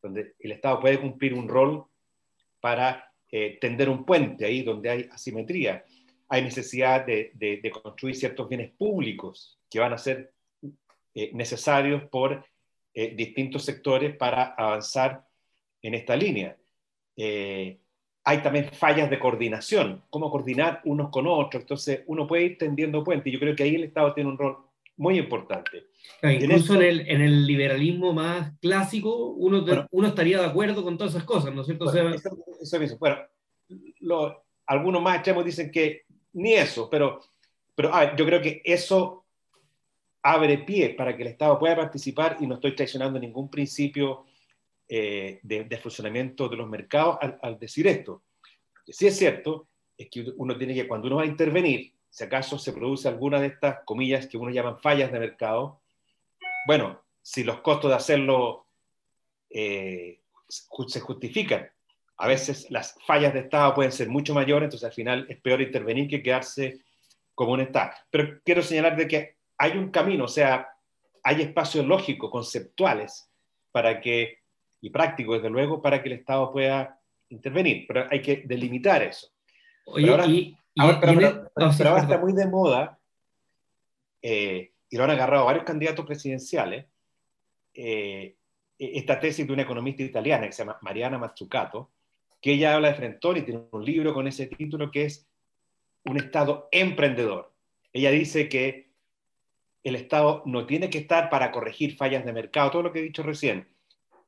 donde 0.03 0.35
el 0.41 0.51
Estado 0.51 0.81
puede 0.81 1.01
cumplir 1.01 1.33
un 1.33 1.49
rol 1.49 1.85
para 2.59 3.13
eh, 3.31 3.57
tender 3.61 3.89
un 3.89 4.05
puente 4.05 4.45
ahí 4.45 4.65
donde 4.65 4.91
hay 4.91 5.09
asimetría. 5.13 5.85
Hay 6.29 6.43
necesidad 6.43 7.07
de, 7.07 7.71
construir 7.85 8.17
ciertos 8.17 8.49
bienes 8.49 8.73
públicos 8.73 9.61
que 9.71 9.79
van 9.79 9.93
a 9.93 9.99
ser 9.99 10.33
eh, 11.15 11.31
necesarios 11.33 12.03
por 12.11 12.45
eh, 12.95 13.15
distintos 13.15 13.65
sectores 13.65 14.17
para 14.17 14.47
avanzar 14.59 15.25
en 15.83 15.95
esta 15.95 16.17
línea. 16.17 16.57
Hay 18.31 18.43
también 18.43 18.71
fallas 18.73 19.11
de 19.11 19.19
coordinación, 19.19 20.03
cómo 20.09 20.31
coordinar 20.31 20.81
unos 20.85 21.11
con 21.11 21.27
otros, 21.27 21.63
entonces 21.63 22.03
uno 22.07 22.29
puede 22.29 22.45
ir 22.45 22.59
tendiendo 22.59 23.03
puentes. 23.03 23.33
Yo 23.33 23.41
creo 23.41 23.57
que 23.57 23.65
ahí 23.65 23.75
el 23.75 23.83
Estado 23.83 24.15
tiene 24.15 24.31
un 24.31 24.39
rol 24.39 24.57
muy 24.97 25.19
importante. 25.19 25.89
incluso 26.23 26.77
en, 26.77 26.83
el, 26.83 27.01
en, 27.09 27.23
el, 27.23 27.45
liberalismo 27.45 28.13
más 28.13 28.53
clásico, 28.61 29.31
uno, 29.31 29.65
uno 29.91 30.09
estaría 30.09 30.39
de 30.39 30.47
acuerdo 30.47 30.85
con 30.85 30.97
todas 30.97 31.15
esas 31.15 31.25
cosas, 31.25 31.53
¿no 31.53 31.63
es 31.63 31.67
cierto? 31.67 31.87
Bueno, 31.87 32.15
eso, 32.15 32.79
mismo. 32.79 32.99
bueno 32.99 33.17
lo, 33.99 34.45
algunos 34.67 35.03
más 35.03 35.17
extremos 35.17 35.45
dicen 35.45 35.71
que 35.73 36.03
ni 36.35 36.53
eso, 36.53 36.89
pero, 36.89 37.21
pero 37.75 37.91
yo 38.17 38.25
creo 38.25 38.41
que 38.41 38.63
eso 38.65 39.25
abre 40.23 40.59
pie 40.59 40.91
para 40.91 41.17
que 41.17 41.23
el 41.23 41.31
Estado 41.31 41.59
pueda 41.59 41.75
participar 41.75 42.37
y 42.39 42.47
no 42.47 42.55
estoy 42.55 42.77
traicionando 42.77 43.19
ningún 43.19 43.51
principio 43.51 44.27
eh, 44.93 45.39
de, 45.43 45.79
funcionamiento 45.79 46.49
de 46.49 46.57
los 46.57 46.69
mercados 46.69 47.19
al, 47.21 47.39
al 47.43 47.59
decir 47.61 47.87
esto. 47.87 48.25
Lo 48.75 48.83
que 48.85 48.93
sí 48.93 49.07
es 49.07 49.17
cierto 49.17 49.69
es 49.97 50.09
que 50.11 50.33
uno 50.37 50.59
tiene 50.59 50.75
que, 50.75 50.89
cuando 50.89 51.07
uno 51.07 51.17
va 51.17 51.23
a 51.23 51.27
intervenir, 51.27 51.93
si 52.09 52.25
acaso 52.25 52.59
se 52.59 52.73
produce 52.73 53.07
alguna 53.07 53.41
de 53.41 53.47
estas 53.47 53.85
comillas 53.85 54.27
que 54.27 54.37
uno 54.37 54.51
llaman 54.51 54.81
fallas 54.81 55.13
de 55.13 55.21
mercado, 55.21 55.81
bueno, 56.67 57.01
si 57.23 57.45
los 57.45 57.61
costos 57.61 57.91
de 57.91 57.97
hacerlo 57.97 58.67
eh, 59.49 60.21
se 60.49 61.01
justifican, 61.01 61.71
a 62.17 62.27
veces 62.27 62.69
las 62.71 62.97
fallas 63.07 63.33
de 63.33 63.41
Estado 63.41 63.73
pueden 63.75 63.93
ser 63.93 64.09
mucho 64.09 64.35
mayores, 64.35 64.67
entonces 64.67 64.87
al 64.89 64.93
final 64.93 65.25
es 65.29 65.41
peor 65.41 65.61
intervenir 65.61 66.09
que 66.09 66.23
quedarse 66.23 66.81
como 67.37 67.53
un 67.53 67.61
Estado. 67.61 67.93
Pero 68.11 68.41
quiero 68.45 68.61
señalar 68.63 68.97
de 68.97 69.07
que 69.07 69.37
hay 69.57 69.79
un 69.79 69.91
camino, 69.91 70.25
o 70.25 70.29
sea, 70.29 70.69
hay 71.23 71.43
espacios 71.43 71.87
lógicos, 71.87 72.29
conceptuales, 72.31 73.31
para 73.73 74.01
que, 74.01 74.40
y 74.81 74.91
prácticos 74.91 75.37
desde 75.37 75.51
luego, 75.51 75.83
para 75.83 76.03
que 76.03 76.09
el 76.09 76.17
Estado 76.17 76.51
pueda 76.53 76.99
intervenir, 77.29 77.85
pero 77.87 78.07
hay 78.11 78.21
que 78.21 78.43
delimitar 78.45 79.03
eso. 79.03 79.29
Oye, 79.87 80.07
y, 80.29 80.57
Ahora, 80.79 81.01
pero, 81.01 81.91
ahora 81.91 82.03
está 82.03 82.19
muy 82.19 82.33
de 82.33 82.47
moda, 82.47 82.99
eh, 84.23 84.73
y 84.89 84.97
lo 84.97 85.05
han 85.05 85.11
agarrado 85.11 85.45
varios 85.45 85.65
candidatos 85.65 86.07
presidenciales, 86.07 86.87
eh, 87.75 88.37
e-, 88.79 88.99
esta 88.99 89.19
tesis 89.19 89.47
de 89.47 89.53
una 89.53 89.63
economista 89.63 90.03
italiana 90.03 90.47
que 90.47 90.53
se 90.53 90.63
llama 90.63 90.79
Mariana 90.83 91.19
Mazzucato, 91.19 91.91
que 92.41 92.53
ella 92.53 92.75
habla 92.75 92.89
de 92.89 92.95
Frentón 92.95 93.37
y 93.37 93.43
tiene 93.43 93.63
un 93.71 93.85
libro 93.85 94.15
con 94.15 94.27
ese 94.27 94.47
título 94.47 94.91
que 94.91 95.05
es 95.05 95.29
Un 96.05 96.17
Estado 96.17 96.69
emprendedor. 96.73 97.53
Ella 97.93 98.11
dice 98.11 98.49
que 98.49 98.91
el 99.83 99.97
Estado 99.97 100.43
no 100.47 100.67
tiene 100.67 100.89
que 100.89 100.99
estar 100.99 101.31
para 101.31 101.51
corregir 101.51 101.97
fallas 101.97 102.25
de 102.25 102.33
mercado, 102.33 102.71
todo 102.71 102.83
lo 102.83 102.93
que 102.93 103.01
he 103.01 103.03
dicho 103.03 103.23
recién, 103.23 103.69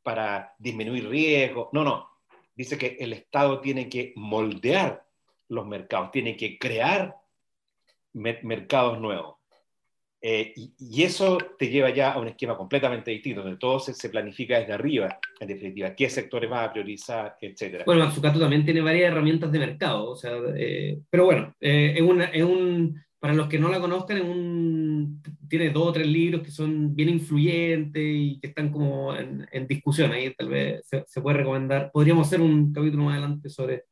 para 0.02 0.54
disminuir 0.58 1.08
riesgos, 1.08 1.68
no, 1.72 1.84
no. 1.84 2.08
Dice 2.54 2.76
que 2.76 2.96
el 3.00 3.12
Estado 3.12 3.60
tiene 3.60 3.88
que 3.88 4.12
moldear 4.16 5.04
los 5.48 5.66
mercados, 5.66 6.10
tiene 6.10 6.36
que 6.36 6.58
crear 6.58 7.16
mercados 8.12 9.00
nuevos. 9.00 9.36
Eh, 10.24 10.54
y, 10.78 11.02
eso 11.02 11.36
te 11.58 11.68
lleva 11.68 11.90
ya 11.90 12.12
a 12.12 12.20
un 12.20 12.28
esquema 12.28 12.56
completamente 12.56 13.10
distinto, 13.10 13.42
donde 13.42 13.58
todo 13.58 13.80
se, 13.80 14.08
planifica 14.08 14.60
desde 14.60 14.72
arriba, 14.72 15.18
en 15.40 15.48
definitiva, 15.48 15.96
qué 15.96 16.08
sectores 16.08 16.48
va 16.48 16.62
a 16.62 16.72
priorizar, 16.72 17.36
etc. 17.40 17.82
Bueno, 17.84 18.04
Mazzucato 18.04 18.38
también 18.38 18.64
tiene 18.64 18.82
varias 18.82 19.10
herramientas 19.10 19.50
de 19.50 19.58
mercado, 19.58 20.10
o 20.10 20.14
sea, 20.14 20.34
eh, 20.56 21.00
pero 21.10 21.24
bueno, 21.24 21.52
eh, 21.60 21.94
es, 21.96 22.42
un, 22.44 23.02
para 23.18 23.34
los 23.34 23.48
que 23.48 23.58
no 23.58 23.68
la 23.68 23.80
conozcan, 23.80 24.18
es 24.18 24.22
un, 24.22 24.91
tiene 25.48 25.70
dos 25.70 25.88
o 25.88 25.92
tres 25.92 26.06
libros 26.06 26.42
que 26.42 26.50
son 26.50 26.94
bien 26.94 27.08
influyentes 27.08 28.02
y 28.02 28.38
que 28.40 28.48
están 28.48 28.70
como 28.70 29.14
en, 29.14 29.66
discusión, 29.66 30.12
ahí 30.12 30.32
tal 30.34 30.48
vez 30.48 30.84
se, 30.84 31.20
puede 31.20 31.38
recomendar, 31.38 31.90
podríamos 31.92 32.26
hacer 32.26 32.40
un 32.40 32.72
capítulo 32.72 33.04
más 33.04 33.12
adelante 33.12 33.48
sobre, 33.48 33.84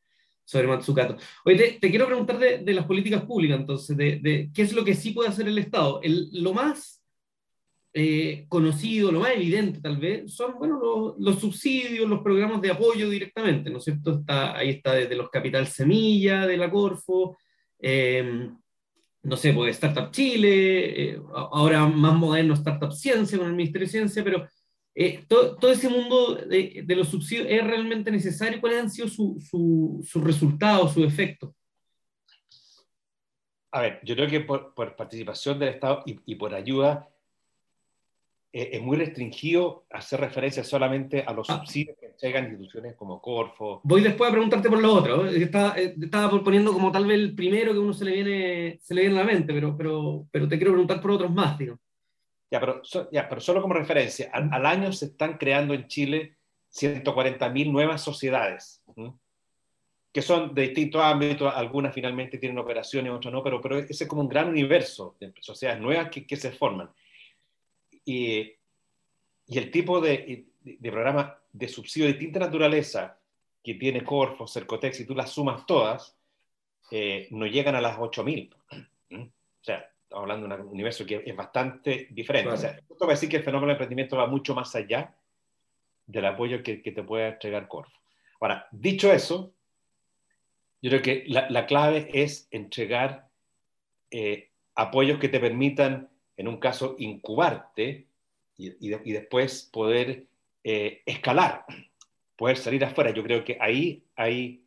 sobre 0.44 0.66
Matsukato. 0.66 1.16
Oye, 1.44 1.78
te, 1.80 1.90
quiero 1.90 2.06
preguntar 2.06 2.38
de, 2.38 2.72
las 2.72 2.86
políticas 2.86 3.22
públicas, 3.24 3.60
entonces, 3.60 3.96
de, 3.96 4.50
qué 4.54 4.62
es 4.62 4.72
lo 4.72 4.84
que 4.84 4.94
sí 4.94 5.10
puede 5.10 5.28
hacer 5.28 5.48
el 5.48 5.58
Estado. 5.58 6.00
lo 6.04 6.52
más 6.52 7.00
eh, 7.92 8.46
conocido, 8.48 9.10
lo 9.10 9.20
más 9.20 9.32
evidente 9.32 9.80
tal 9.80 9.96
vez, 9.96 10.32
son 10.32 10.54
bueno, 10.58 11.16
los, 11.18 11.40
subsidios, 11.40 12.08
los 12.08 12.22
programas 12.22 12.60
de 12.60 12.70
apoyo 12.70 13.10
directamente, 13.10 13.68
¿no 13.68 13.78
es 13.78 13.84
cierto? 13.84 14.20
Está, 14.20 14.56
ahí 14.56 14.70
está 14.70 14.94
desde 14.94 15.16
los 15.16 15.28
Capital 15.28 15.66
Semilla 15.66 16.46
de 16.46 16.56
la 16.56 16.70
Corfo, 16.70 17.36
eh, 17.80 18.50
no 19.22 19.36
sé, 19.36 19.52
pues 19.52 19.76
Startup 19.76 20.10
Chile, 20.10 21.10
eh, 21.10 21.22
ahora 21.34 21.86
más 21.86 22.14
moderno 22.14 22.54
Startup 22.54 22.92
Ciencia 22.92 23.38
con 23.38 23.48
el 23.48 23.54
Ministerio 23.54 23.86
de 23.86 23.92
Ciencia, 23.92 24.24
pero 24.24 24.46
eh, 24.94 25.24
todo, 25.28 25.70
ese 25.70 25.88
mundo 25.88 26.34
de, 26.34 26.84
los 26.88 27.08
subsidios 27.08 27.46
es 27.48 27.64
realmente 27.64 28.10
necesario? 28.10 28.60
¿Cuáles 28.60 28.82
han 28.82 28.90
sido 28.90 29.08
sus 29.08 29.48
su, 29.48 30.04
su 30.06 30.20
resultados, 30.20 30.92
sus 30.94 31.06
efectos? 31.06 31.54
A 33.72 33.82
ver, 33.82 34.00
yo 34.02 34.16
creo 34.16 34.28
que 34.28 34.40
por, 34.40 34.96
participación 34.96 35.58
del 35.58 35.68
Estado 35.70 36.02
y, 36.04 36.34
por 36.34 36.54
ayuda 36.54 37.08
eh, 38.52 38.70
es 38.72 38.82
muy 38.82 38.96
restringido 38.96 39.86
hacer 39.90 40.20
referencia 40.20 40.64
solamente 40.64 41.22
a 41.22 41.32
los 41.32 41.48
ah. 41.50 41.58
subsidios 41.58 41.96
que 41.98 42.09
entregan 42.20 42.50
instituciones 42.50 42.94
como 42.96 43.20
Corfo. 43.20 43.80
Voy 43.82 44.02
después 44.02 44.28
a 44.28 44.32
preguntarte 44.32 44.68
por 44.68 44.80
lo 44.80 44.92
otro. 44.92 45.26
Estaba, 45.26 45.78
eh, 45.78 45.94
estaba 46.00 46.30
poniendo 46.42 46.72
como 46.72 46.92
tal 46.92 47.06
vez 47.06 47.18
el 47.18 47.34
primero 47.34 47.72
que 47.72 47.78
uno 47.78 47.94
se 47.94 48.04
le 48.04 48.12
viene, 48.12 48.78
se 48.82 48.94
le 48.94 49.02
viene 49.02 49.16
a 49.18 49.24
la 49.24 49.32
mente, 49.32 49.54
pero, 49.54 49.74
pero, 49.76 50.26
pero 50.30 50.46
te 50.46 50.58
quiero 50.58 50.72
preguntar 50.72 51.00
por 51.00 51.12
otros 51.12 51.32
más, 51.32 51.56
digo. 51.56 51.78
Ya 52.50 52.60
pero, 52.60 52.82
ya, 53.10 53.28
pero 53.28 53.40
solo 53.40 53.62
como 53.62 53.74
referencia, 53.74 54.30
al, 54.32 54.66
año 54.66 54.92
se 54.92 55.06
están 55.06 55.38
creando 55.38 55.72
en 55.72 55.86
Chile 55.86 56.36
140.000 56.72 57.70
nuevas 57.70 58.02
sociedades, 58.02 58.82
que 60.12 60.20
son 60.20 60.52
de 60.52 60.62
distintos 60.62 61.00
ámbitos, 61.00 61.52
algunas 61.54 61.94
finalmente 61.94 62.38
tienen 62.38 62.58
operaciones, 62.58 63.12
otras 63.12 63.32
no, 63.32 63.42
pero, 63.42 63.60
pero 63.60 63.78
ese 63.78 64.04
es 64.04 64.08
como 64.08 64.22
un 64.22 64.28
gran 64.28 64.48
universo 64.48 65.16
de 65.20 65.32
sociedades 65.40 65.80
nuevas 65.80 66.10
que, 66.10 66.26
que 66.26 66.36
se 66.36 66.50
forman. 66.50 66.90
Y, 68.04 68.52
y 69.46 69.58
el 69.58 69.70
tipo 69.70 70.00
de, 70.00 70.50
de, 70.62 70.90
programa 70.90 71.39
de 71.52 71.68
subsidio 71.68 72.06
de 72.06 72.14
distinta 72.14 72.40
naturaleza 72.40 73.18
que 73.62 73.74
tiene 73.74 74.04
Corfo, 74.04 74.46
Cercotex, 74.46 75.00
y 75.00 75.06
tú 75.06 75.14
las 75.14 75.30
sumas 75.30 75.66
todas, 75.66 76.16
eh, 76.90 77.28
no 77.30 77.46
llegan 77.46 77.74
a 77.74 77.80
las 77.80 77.98
8.000. 77.98 78.54
O 79.12 79.64
sea, 79.64 79.90
estamos 80.02 80.22
hablando 80.22 80.48
de 80.48 80.62
un 80.62 80.68
universo 80.68 81.04
que 81.04 81.22
es 81.24 81.36
bastante 81.36 82.08
diferente. 82.10 82.50
O 82.50 82.56
sea, 82.56 82.70
esto 82.70 83.06
va 83.06 83.12
a 83.12 83.14
decir 83.14 83.28
que 83.28 83.36
el 83.36 83.42
fenómeno 83.42 83.68
del 83.68 83.76
emprendimiento 83.76 84.16
va 84.16 84.26
mucho 84.26 84.54
más 84.54 84.74
allá 84.74 85.14
del 86.06 86.24
apoyo 86.24 86.62
que, 86.62 86.82
que 86.82 86.92
te 86.92 87.02
puede 87.02 87.28
entregar 87.28 87.68
Corfo. 87.68 87.96
Ahora, 88.40 88.66
dicho 88.72 89.12
eso, 89.12 89.52
yo 90.82 90.90
creo 90.90 91.02
que 91.02 91.24
la, 91.28 91.48
la 91.50 91.66
clave 91.66 92.08
es 92.12 92.48
entregar 92.50 93.28
eh, 94.10 94.50
apoyos 94.74 95.18
que 95.18 95.28
te 95.28 95.40
permitan, 95.40 96.08
en 96.36 96.48
un 96.48 96.58
caso, 96.58 96.96
incubarte 96.98 98.06
y, 98.56 99.12
después 99.12 99.68
poder 99.72 100.26
eh, 100.62 101.02
escalar, 101.06 101.64
poder 102.36 102.56
salir 102.58 102.84
afuera. 102.84 103.10
Yo 103.10 103.22
creo 103.22 103.42
que 103.42 103.56
ahí 103.60 104.04
hay, 104.14 104.62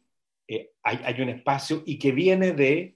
eh, 0.47 0.71
hay, 0.81 0.99
hay, 1.03 1.21
un 1.21 1.29
espacio 1.29 1.83
y 1.85 1.99
que 1.99 2.11
viene 2.11 2.53
de 2.53 2.95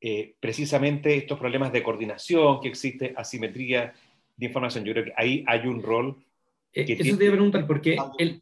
eh, 0.00 0.34
precisamente 0.40 1.14
estos 1.14 1.38
problemas 1.38 1.72
de 1.72 1.82
coordinación 1.82 2.60
que 2.60 2.68
existe, 2.68 3.12
asimetría 3.16 3.92
de 4.34 4.46
información. 4.46 4.84
Yo 4.84 4.94
creo 4.94 5.04
que 5.04 5.12
ahí 5.14 5.44
hay 5.46 5.66
un 5.66 5.82
rol. 5.82 6.24
Que 6.72 6.82
Eso 6.82 7.02
tiene, 7.02 7.18
te 7.18 7.24
iba 7.24 7.34
a 7.34 7.36
preguntar, 7.36 7.66
porque. 7.66 7.96
El... 8.18 8.40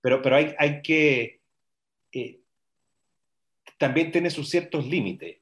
Pero, 0.00 0.20
pero 0.20 0.36
hay, 0.36 0.54
hay 0.58 0.82
que. 0.82 1.40
también 3.78 4.12
tiene 4.12 4.28
sus 4.28 4.50
ciertos 4.50 4.86
límites. 4.86 5.38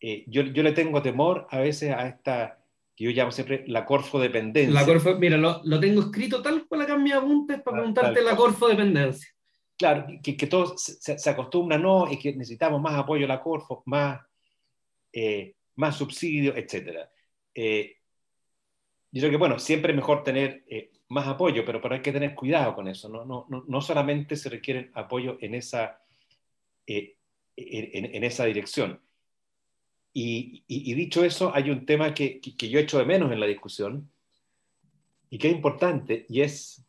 yo, 0.00 0.42
yo 0.42 0.62
le 0.62 0.72
tengo 0.72 1.02
temor 1.02 1.46
a 1.50 1.58
veces 1.58 1.90
a 1.90 2.08
esta 2.08 2.61
yo 2.96 3.10
llamo 3.10 3.32
siempre 3.32 3.64
la 3.66 3.84
corfodependencia. 3.84 4.72
La 4.72 4.86
corfo, 4.86 5.16
mira, 5.16 5.36
lo, 5.36 5.60
lo, 5.64 5.80
tengo 5.80 6.02
escrito 6.02 6.42
tal 6.42 6.66
cual 6.66 6.82
acá 6.82 6.94
en 6.94 7.02
mi 7.02 7.12
apuntes 7.12 7.60
para 7.62 7.76
ah, 7.76 7.80
preguntarte 7.80 8.22
la 8.22 8.36
corfodependencia. 8.36 9.28
Claro, 9.76 10.06
que, 10.22 10.36
que 10.36 10.46
todos 10.46 10.80
se, 10.82 11.18
se, 11.18 11.30
acostumbran, 11.30 11.82
no, 11.82 12.10
y 12.10 12.18
que 12.18 12.34
necesitamos 12.34 12.80
más 12.80 12.94
apoyo 12.94 13.24
a 13.24 13.28
la 13.28 13.40
corfo, 13.40 13.82
más, 13.86 14.20
eh, 15.12 15.56
más 15.76 15.96
subsidio, 15.96 16.54
etc. 16.54 17.08
Eh, 17.54 17.96
yo 19.10 19.20
creo 19.20 19.30
que, 19.30 19.36
bueno, 19.36 19.58
siempre 19.58 19.92
es 19.92 19.96
mejor 19.96 20.22
tener 20.22 20.64
eh, 20.68 20.92
más 21.08 21.26
apoyo, 21.26 21.64
pero, 21.64 21.80
pero 21.80 21.94
hay 21.94 22.02
que 22.02 22.12
tener 22.12 22.34
cuidado 22.34 22.74
con 22.74 22.86
eso. 22.86 23.08
No, 23.08 23.24
no, 23.24 23.46
no, 23.48 23.64
no 23.66 23.80
solamente 23.80 24.36
se 24.36 24.50
requiere 24.50 24.90
apoyo 24.94 25.38
en 25.40 25.54
esa, 25.54 26.00
en, 26.86 27.14
en 27.56 28.24
esa 28.24 28.44
dirección 28.44 29.00
y, 30.14 30.94
dicho 30.94 31.24
eso, 31.24 31.54
hay 31.54 31.70
un 31.70 31.86
tema 31.86 32.12
que, 32.12 32.40
que, 32.40 32.68
yo 32.68 32.78
echo 32.78 32.98
de 32.98 33.06
menos 33.06 33.32
en 33.32 33.40
la 33.40 33.46
discusión 33.46 34.10
y 35.30 35.38
que 35.38 35.48
es 35.48 35.54
importante, 35.54 36.26
y 36.28 36.42
es, 36.42 36.84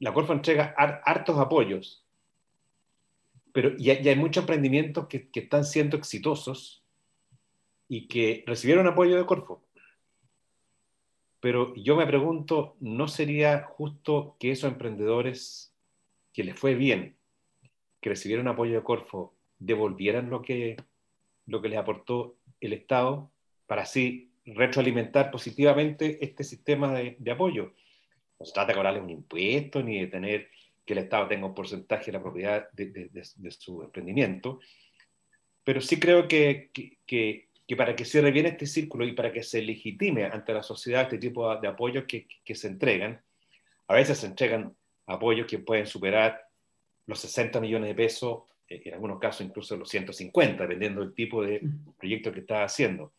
la 0.00 0.12
Corfo 0.12 0.32
entrega 0.32 0.74
hartos 0.76 1.38
apoyos, 1.38 2.04
pero 3.52 3.72
y 3.78 3.90
hay, 3.90 4.16
muchos 4.16 4.42
emprendimientos 4.42 5.06
que, 5.06 5.28
que, 5.30 5.40
están 5.40 5.64
siendo 5.64 5.96
exitosos 5.96 6.82
y 7.88 8.08
que 8.08 8.42
recibieron 8.48 8.88
apoyo 8.88 9.16
de 9.16 9.26
Corfo. 9.26 9.62
Pero 11.38 11.72
yo 11.76 11.94
me 11.94 12.06
pregunto, 12.06 12.76
¿no 12.80 13.06
sería 13.06 13.62
justo 13.62 14.36
que 14.40 14.50
esos 14.50 14.72
emprendedores 14.72 15.72
que 16.32 16.42
les 16.42 16.58
fue 16.58 16.74
bien, 16.74 17.16
que 18.00 18.08
recibieron 18.08 18.48
apoyo 18.48 18.74
de 18.74 18.82
Corfo, 18.82 19.34
devolvieran 19.60 20.30
lo 20.30 20.42
que 20.42 20.76
lo 21.46 21.60
que 21.60 21.68
les 21.68 21.78
aportó 21.78 22.36
el 22.60 22.72
Estado 22.72 23.30
para 23.66 23.82
así 23.82 24.30
retroalimentar 24.46 25.30
positivamente 25.30 26.18
este 26.24 26.44
sistema 26.44 26.92
de, 26.92 27.30
apoyo. 27.30 27.72
No 28.38 28.46
se 28.46 28.52
trata 28.52 28.68
de 28.68 28.74
cobrarles 28.74 29.02
un 29.02 29.10
impuesto 29.10 29.82
ni 29.82 30.00
de 30.00 30.06
tener 30.08 30.48
que 30.84 30.92
el 30.92 31.00
Estado 31.00 31.28
tenga 31.28 31.46
un 31.46 31.54
porcentaje 31.54 32.06
de 32.06 32.12
la 32.12 32.22
propiedad 32.22 32.70
de, 32.72 33.50
su 33.50 33.82
emprendimiento, 33.82 34.60
pero 35.62 35.80
sí 35.80 35.98
creo 35.98 36.28
que, 36.28 36.70
que, 36.72 37.48
que, 37.66 37.76
para 37.76 37.96
que 37.96 38.04
cierre 38.04 38.30
bien 38.30 38.46
este 38.46 38.66
círculo 38.66 39.06
y 39.06 39.12
para 39.12 39.32
que 39.32 39.42
se 39.42 39.62
legitime 39.62 40.24
ante 40.24 40.52
la 40.52 40.62
sociedad 40.62 41.02
este 41.02 41.18
tipo 41.18 41.56
de 41.56 41.68
apoyos 41.68 42.04
que, 42.04 42.54
se 42.54 42.66
entregan, 42.66 43.22
a 43.88 43.94
veces 43.94 44.18
se 44.18 44.26
entregan 44.26 44.76
apoyos 45.06 45.46
que 45.46 45.58
pueden 45.58 45.86
superar 45.86 46.42
los 47.06 47.18
60 47.20 47.60
millones 47.60 47.88
de 47.88 47.94
pesos 47.94 48.42
en 48.84 48.94
algunos 48.94 49.18
casos 49.18 49.46
incluso 49.46 49.76
los 49.76 49.88
150, 49.88 50.62
dependiendo 50.62 51.00
del 51.00 51.14
tipo 51.14 51.42
de 51.42 51.60
proyecto 51.98 52.32
que 52.32 52.40
está 52.40 52.64
haciendo. 52.64 53.12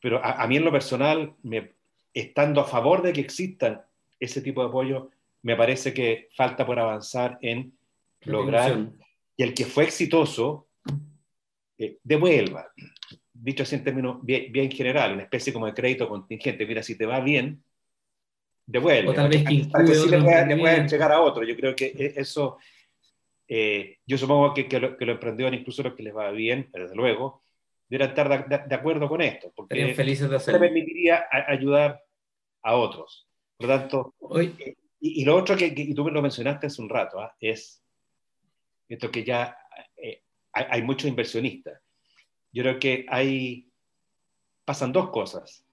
Pero 0.00 0.24
a, 0.24 0.46
mí 0.46 0.56
en 0.56 0.64
lo 0.64 0.72
personal, 0.72 1.34
me, 1.42 1.72
estando 2.14 2.60
a 2.60 2.64
favor 2.64 3.02
de 3.02 3.12
que 3.12 3.20
existan 3.20 3.82
ese 4.18 4.40
tipo 4.40 4.62
de 4.62 4.68
apoyo, 4.68 5.10
me 5.42 5.56
parece 5.56 5.92
que 5.92 6.28
falta 6.34 6.66
por 6.66 6.78
avanzar 6.78 7.38
en 7.42 7.72
lograr 8.22 8.90
que 9.36 9.44
el 9.44 9.54
que 9.54 9.64
fue 9.64 9.84
exitoso 9.84 10.68
eh, 11.78 11.98
devuelva. 12.02 12.70
Dicho 13.32 13.62
así 13.62 13.74
en 13.74 13.84
términos 13.84 14.18
bien, 14.22 14.52
bien, 14.52 14.70
general, 14.70 15.14
una 15.14 15.22
especie 15.22 15.52
como 15.52 15.66
de 15.66 15.74
crédito 15.74 16.08
contingente. 16.08 16.66
Mira, 16.66 16.82
si 16.82 16.96
te 16.96 17.06
va 17.06 17.20
bien, 17.20 17.62
devuelve. 18.66 19.10
O 19.10 19.14
tal 19.14 19.28
vez 19.28 19.44
que, 19.44 19.66
que 19.86 19.94
sí 19.94 20.08
le 20.08 20.20
pueda, 20.20 20.76
entregar 20.76 21.12
a 21.12 21.20
otro. 21.20 21.42
Yo 21.44 21.56
creo 21.56 21.74
que 21.74 21.86
e, 21.86 22.14
eso 22.16 22.58
eh, 23.52 23.98
yo 24.06 24.16
supongo 24.16 24.54
que, 24.54 24.68
que, 24.68 24.78
lo, 24.78 24.96
que, 24.96 25.04
emprendedores, 25.10 25.58
incluso 25.58 25.82
los 25.82 25.94
que 25.94 26.04
les 26.04 26.16
va 26.16 26.30
bien, 26.30 26.70
desde 26.72 26.94
luego, 26.94 27.42
deberán 27.88 28.10
estar 28.10 28.68
de, 28.68 28.74
acuerdo 28.76 29.08
con 29.08 29.20
esto, 29.22 29.52
porque 29.56 29.92
felices 29.92 30.30
de 30.30 30.36
hacerlo. 30.36 30.60
permitiría 30.60 31.24
ayudar 31.48 32.00
a 32.62 32.76
otros. 32.76 33.26
Por 33.56 33.66
lo 33.66 33.76
tanto, 33.76 34.14
Hoy... 34.20 34.54
Eh, 34.56 34.76
y, 35.00 35.24
lo 35.24 35.34
otro 35.34 35.56
que, 35.56 35.92
tú 35.96 36.04
me 36.04 36.12
lo 36.12 36.22
mencionaste 36.22 36.68
hace 36.68 36.80
un 36.80 36.88
rato, 36.88 37.18
¿ah? 37.18 37.34
es 37.40 37.82
esto 38.88 39.10
que 39.10 39.24
ya 39.24 39.56
eh, 39.96 40.22
hay, 40.52 40.66
hay, 40.70 40.82
muchos 40.82 41.08
inversionistas. 41.08 41.80
Yo 42.52 42.62
creo 42.62 42.78
que 42.78 43.04
hay, 43.08 43.68
pasan 44.64 44.92
dos 44.92 45.10
cosas. 45.10 45.66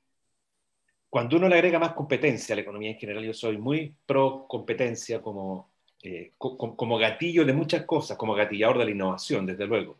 Cuando 1.11 1.37
uno 1.37 1.47
le 1.47 1.53
agrega 1.53 1.77
más 1.77 1.93
competencia 1.93 2.53
a 2.53 2.55
la 2.55 2.63
economía 2.63 2.89
en 2.89 2.97
general, 2.97 3.23
yo 3.23 3.33
soy 3.33 3.59
muy 3.59 3.95
pro 4.07 4.47
competencia 4.47 5.21
como 5.21 5.76
eh, 6.03 6.33
como 6.37 6.97
gatillo 6.97 7.43
de 7.45 7.53
muchas 7.53 7.85
cosas, 7.85 8.17
como 8.17 8.35
gatillador 8.35 8.77
de 8.77 8.85
la 8.85 8.91
innovación, 8.91 9.45
desde 9.45 9.65
luego. 9.65 9.99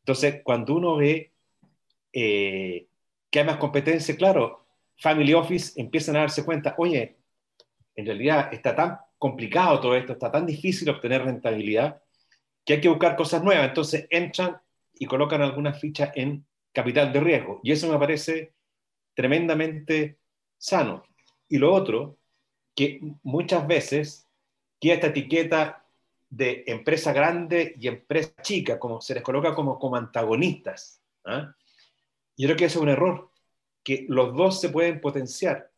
Entonces, 0.00 0.40
cuando 0.42 0.74
uno 0.74 0.96
ve 0.96 1.32
eh, 2.12 2.86
que 3.30 3.38
hay 3.38 3.44
más 3.44 3.58
competencia, 3.58 4.16
claro, 4.16 4.66
Family 4.96 5.32
Office 5.34 5.80
empiezan 5.80 6.16
a 6.16 6.20
darse 6.20 6.44
cuenta, 6.44 6.74
oye, 6.78 7.16
en 7.94 8.06
realidad 8.06 8.52
está 8.52 8.74
tan 8.74 8.98
complicado 9.18 9.80
todo 9.80 9.94
esto, 9.94 10.14
está 10.14 10.30
tan 10.30 10.46
difícil 10.46 10.88
obtener 10.90 11.22
rentabilidad, 11.24 12.02
que 12.64 12.74
hay 12.74 12.80
que 12.80 12.88
buscar 12.88 13.16
cosas 13.16 13.42
nuevas. 13.42 13.68
Entonces 13.68 14.06
entran 14.10 14.60
y 14.94 15.06
colocan 15.06 15.42
algunas 15.42 15.80
fichas 15.80 16.10
en 16.14 16.44
capital 16.72 17.12
de 17.12 17.20
riesgo. 17.20 17.60
Y 17.62 17.72
eso 17.72 17.90
me 17.90 17.98
parece 17.98 18.54
tremendamente 19.14 20.18
sano. 20.58 21.04
Y 21.48 21.58
lo 21.58 21.72
otro, 21.72 22.18
que 22.74 23.00
muchas 23.22 23.66
veces 23.66 24.26
que 24.80 24.92
esta 24.92 25.08
etiqueta 25.08 25.84
de 26.30 26.64
empresa 26.66 27.12
grande 27.12 27.74
y 27.78 27.88
empresa 27.88 28.32
chica, 28.40 28.78
como 28.78 29.00
se 29.00 29.14
les 29.14 29.22
coloca 29.22 29.54
como, 29.54 29.78
como 29.78 29.96
antagonistas. 29.96 31.02
¿ah? 31.24 31.54
Yo 32.36 32.46
creo 32.46 32.56
que 32.56 32.64
eso 32.66 32.78
es 32.78 32.82
un 32.82 32.88
error, 32.88 33.30
que 33.84 34.06
los 34.08 34.34
dos 34.34 34.60
se 34.60 34.70
pueden 34.70 35.00
potenciar. 35.00 35.70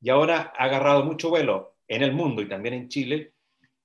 Y 0.00 0.10
ahora 0.10 0.52
ha 0.56 0.64
agarrado 0.64 1.04
mucho 1.04 1.30
vuelo 1.30 1.76
en 1.88 2.02
el 2.02 2.12
mundo 2.12 2.42
y 2.42 2.48
también 2.48 2.74
en 2.74 2.88
Chile 2.88 3.32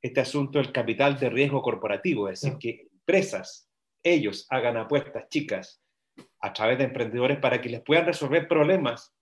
este 0.01 0.19
asunto 0.19 0.59
del 0.59 0.71
capital 0.71 1.17
de 1.17 1.29
riesgo 1.29 1.61
corporativo, 1.61 2.27
es 2.27 2.41
decir, 2.41 2.57
que 2.57 2.87
empresas, 2.91 3.69
ellos 4.03 4.47
hagan 4.49 4.77
apuestas 4.77 5.29
chicas 5.29 5.81
a 6.39 6.51
través 6.53 6.77
de 6.79 6.85
emprendedores 6.85 7.37
para 7.37 7.61
que 7.61 7.69
les 7.69 7.81
puedan 7.81 8.05
resolver 8.05 8.47
problemas 8.47 9.13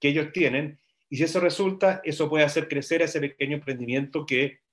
que 0.00 0.08
ellos 0.08 0.32
tienen. 0.32 0.78
Y 1.08 1.16
si 1.16 1.24
eso 1.24 1.40
resulta, 1.40 2.00
eso 2.04 2.28
puede 2.28 2.44
hacer 2.44 2.68
crecer 2.68 3.02
ese 3.02 3.20
pequeño 3.20 3.56
emprendimiento 3.56 4.26
que 4.26 4.63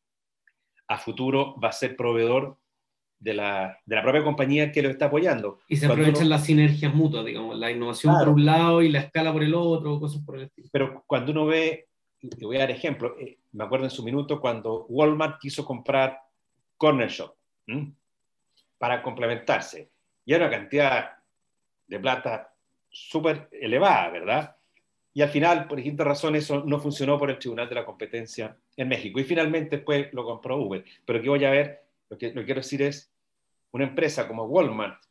a 0.91 0.97
futuro 0.97 1.55
va 1.57 1.69
a 1.69 1.71
ser 1.71 1.95
proveedor 1.95 2.57
de 3.17 3.33
la, 3.33 3.79
de 3.85 3.95
la 3.95 4.01
propia 4.01 4.23
compañía 4.23 4.71
que 4.71 4.81
lo 4.81 4.89
está 4.89 5.05
apoyando. 5.05 5.59
Y 5.69 5.77
se 5.77 5.85
aprovechan 5.85 6.27
las 6.27 6.45
sinergias 6.45 6.93
mutuas, 6.93 7.23
digamos, 7.23 7.57
la 7.57 7.71
innovación 7.71 8.17
por 8.17 8.29
un 8.29 8.45
lado 8.45 8.81
y 8.81 8.89
la 8.89 8.99
escala 8.99 9.31
por 9.31 9.43
el 9.43 9.55
otro, 9.55 9.99
cosas 9.99 10.21
por 10.25 10.37
el 10.37 10.43
estilo. 10.43 10.67
Pero 10.71 11.03
cuando 11.07 11.31
uno 11.31 11.45
ve, 11.45 11.87
te 12.19 12.45
voy 12.45 12.57
a 12.57 12.61
dar 12.61 12.71
ejemplo, 12.71 13.15
eh, 13.19 13.37
me 13.53 13.63
acuerdo 13.63 13.85
en 13.85 13.91
su 13.91 14.03
minuto 14.03 14.41
cuando 14.41 14.85
Walmart 14.89 15.39
quiso 15.39 15.63
comprar 15.63 16.19
Corner 16.75 17.09
Shop 17.09 17.33
para 18.77 19.01
complementarse. 19.01 19.91
Y 20.25 20.33
era 20.33 20.47
una 20.47 20.57
cantidad 20.57 21.11
de 21.87 21.99
plata 21.99 22.53
súper 22.89 23.47
elevada, 23.51 24.09
¿verdad? 24.09 24.55
Y 25.13 25.21
al 25.21 25.29
final, 25.29 25.67
por 25.67 25.77
distintas 25.77 26.07
razones, 26.07 26.45
eso 26.45 26.63
no 26.65 26.79
funcionó 26.79 27.17
por 27.19 27.29
el 27.29 27.37
Tribunal 27.37 27.67
de 27.67 27.75
la 27.75 27.85
Competencia 27.85 28.55
en 28.77 28.87
México. 28.87 29.19
Y 29.19 29.23
finalmente 29.23 29.77
después 29.77 30.07
lo 30.13 30.23
compró 30.23 30.57
Uber. 30.57 30.83
Pero 31.05 31.19
aquí 31.19 31.27
voy 31.27 31.43
a 31.43 31.51
ver, 31.51 31.83
lo 32.09 32.17
que, 32.17 32.33
que 32.33 32.45
quiero 32.45 32.61
decir 32.61 32.81
es, 32.81 33.11
una 33.71 33.85
empresa 33.85 34.27
como 34.27 34.45
Walmart 34.45 35.01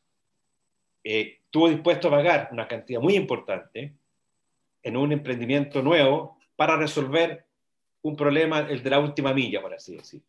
eh, 1.03 1.41
dispuesto 1.53 2.09
a 2.09 2.13
pagar 2.13 2.49
una 2.53 2.69
cantidad 2.69 3.01
muy 3.01 3.17
importante 3.17 3.95
en 4.83 4.97
un 4.97 5.13
emprendimiento 5.13 5.83
nuevo 5.83 6.39
para 6.57 6.77
resolver 6.77 7.47
un 8.03 8.17
problema, 8.17 8.61
el 8.61 8.83
de 8.83 8.91
la 8.91 9.01
última 9.01 9.35
milla, 9.35 9.61
por 9.61 9.75
así 9.75 9.97
decir. 9.97 10.23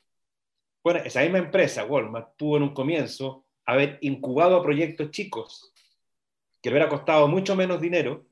Bueno, 0.83 0.99
esa 1.05 1.21
misma 1.21 1.37
empresa, 1.37 1.85
Walmart, 1.85 2.35
pudo 2.37 2.57
en 2.57 2.63
un 2.63 2.73
comienzo 2.73 3.45
haber 3.65 3.97
incubado 4.01 4.61
proyectos 4.63 5.11
chicos 5.11 5.71
que 6.61 6.69
le 6.69 6.75
hubiera 6.75 6.89
costado 6.89 7.27
mucho 7.27 7.55
menos 7.55 7.79
dinero 7.79 8.25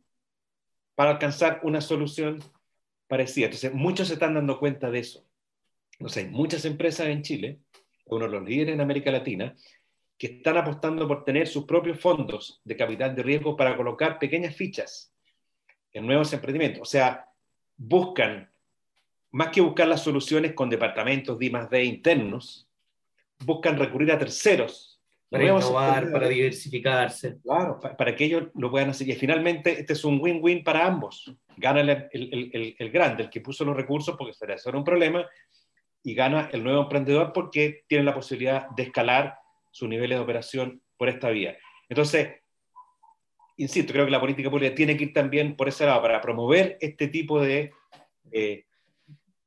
para 0.99 1.11
alcanzar 1.11 1.61
una 1.63 1.79
solución 1.79 2.43
parecida. 3.07 3.45
Entonces, 3.45 3.73
muchos 3.73 4.09
se 4.09 4.15
están 4.15 4.33
dando 4.33 4.59
cuenta 4.59 4.91
de 4.91 4.99
eso. 4.99 5.25
No 5.97 6.09
sé, 6.09 6.27
muchas 6.27 6.65
empresas 6.65 7.07
en 7.07 7.21
Chile, 7.21 7.61
uno 8.07 8.25
de 8.25 8.31
los 8.31 8.43
líderes 8.43 8.73
en 8.73 8.81
América 8.81 9.09
Latina, 9.09 9.55
que 10.17 10.27
están 10.27 10.57
apostando 10.57 11.07
por 11.07 11.23
tener 11.23 11.47
sus 11.47 11.63
propios 11.63 12.01
fondos 12.01 12.59
de 12.65 12.75
capital 12.75 13.15
de 13.15 13.23
riesgo 13.23 13.55
para 13.55 13.77
colocar 13.77 14.19
pequeñas 14.19 14.57
fichas 14.57 15.13
en 15.93 16.05
nuevos 16.05 16.33
emprendimientos. 16.33 16.81
O 16.81 16.91
sea, 16.91 17.29
buscan, 17.77 18.51
más 19.31 19.51
que 19.51 19.61
buscar 19.61 19.87
las 19.87 20.03
soluciones 20.03 20.51
con 20.51 20.69
departamentos 20.69 21.39
de 21.39 21.67
de 21.71 21.83
internos, 21.85 22.67
buscan 23.45 23.79
recurrir 23.79 24.11
a 24.11 24.19
terceros. 24.19 24.98
Para 25.29 25.43
innovar, 25.43 26.11
para 26.11 26.27
diversificarse. 26.27 27.37
Claro, 27.43 27.79
para, 27.79 28.15
que 28.15 28.25
ellos 28.25 28.47
lo 28.55 28.71
puedan 28.71 28.89
hacer. 28.89 29.07
Y 29.07 29.13
finalmente, 29.13 29.79
este 29.79 29.93
es 29.93 30.03
un 30.03 30.19
win-win 30.19 30.63
para 30.63 30.87
ambos. 30.87 31.31
Gana 31.55 31.81
el, 31.81 31.89
el, 32.11 32.75
el, 32.79 32.89
grande, 32.89 33.23
el 33.23 33.29
que 33.29 33.41
puso 33.41 33.63
los 33.63 33.75
recursos 33.75 34.15
porque 34.17 34.33
se 34.33 34.47
le 34.47 34.53
hace 34.53 34.69
un 34.71 34.83
problema, 34.83 35.25
y 36.03 36.13
gana 36.15 36.49
el 36.51 36.63
nuevo 36.63 36.83
emprendedor 36.83 37.33
porque 37.33 37.83
tiene 37.87 38.05
la 38.05 38.13
posibilidad 38.13 38.69
de 38.69 38.83
escalar 38.83 39.37
sus 39.71 39.87
niveles 39.87 40.17
de 40.17 40.23
operación 40.23 40.81
por 40.97 41.09
esta 41.09 41.29
vía. 41.29 41.57
Entonces, 41.87 42.29
insisto, 43.57 43.93
creo 43.93 44.05
que 44.05 44.11
la 44.11 44.19
política 44.21 44.49
pública 44.49 44.73
tiene 44.73 44.97
que 44.97 45.05
ir 45.05 45.13
también 45.13 45.55
por 45.55 45.67
ese 45.67 45.85
lado 45.85 46.01
para 46.01 46.21
promover 46.21 46.77
este 46.79 47.07
tipo 47.07 47.41
de, 47.41 47.71
eh, 48.31 48.65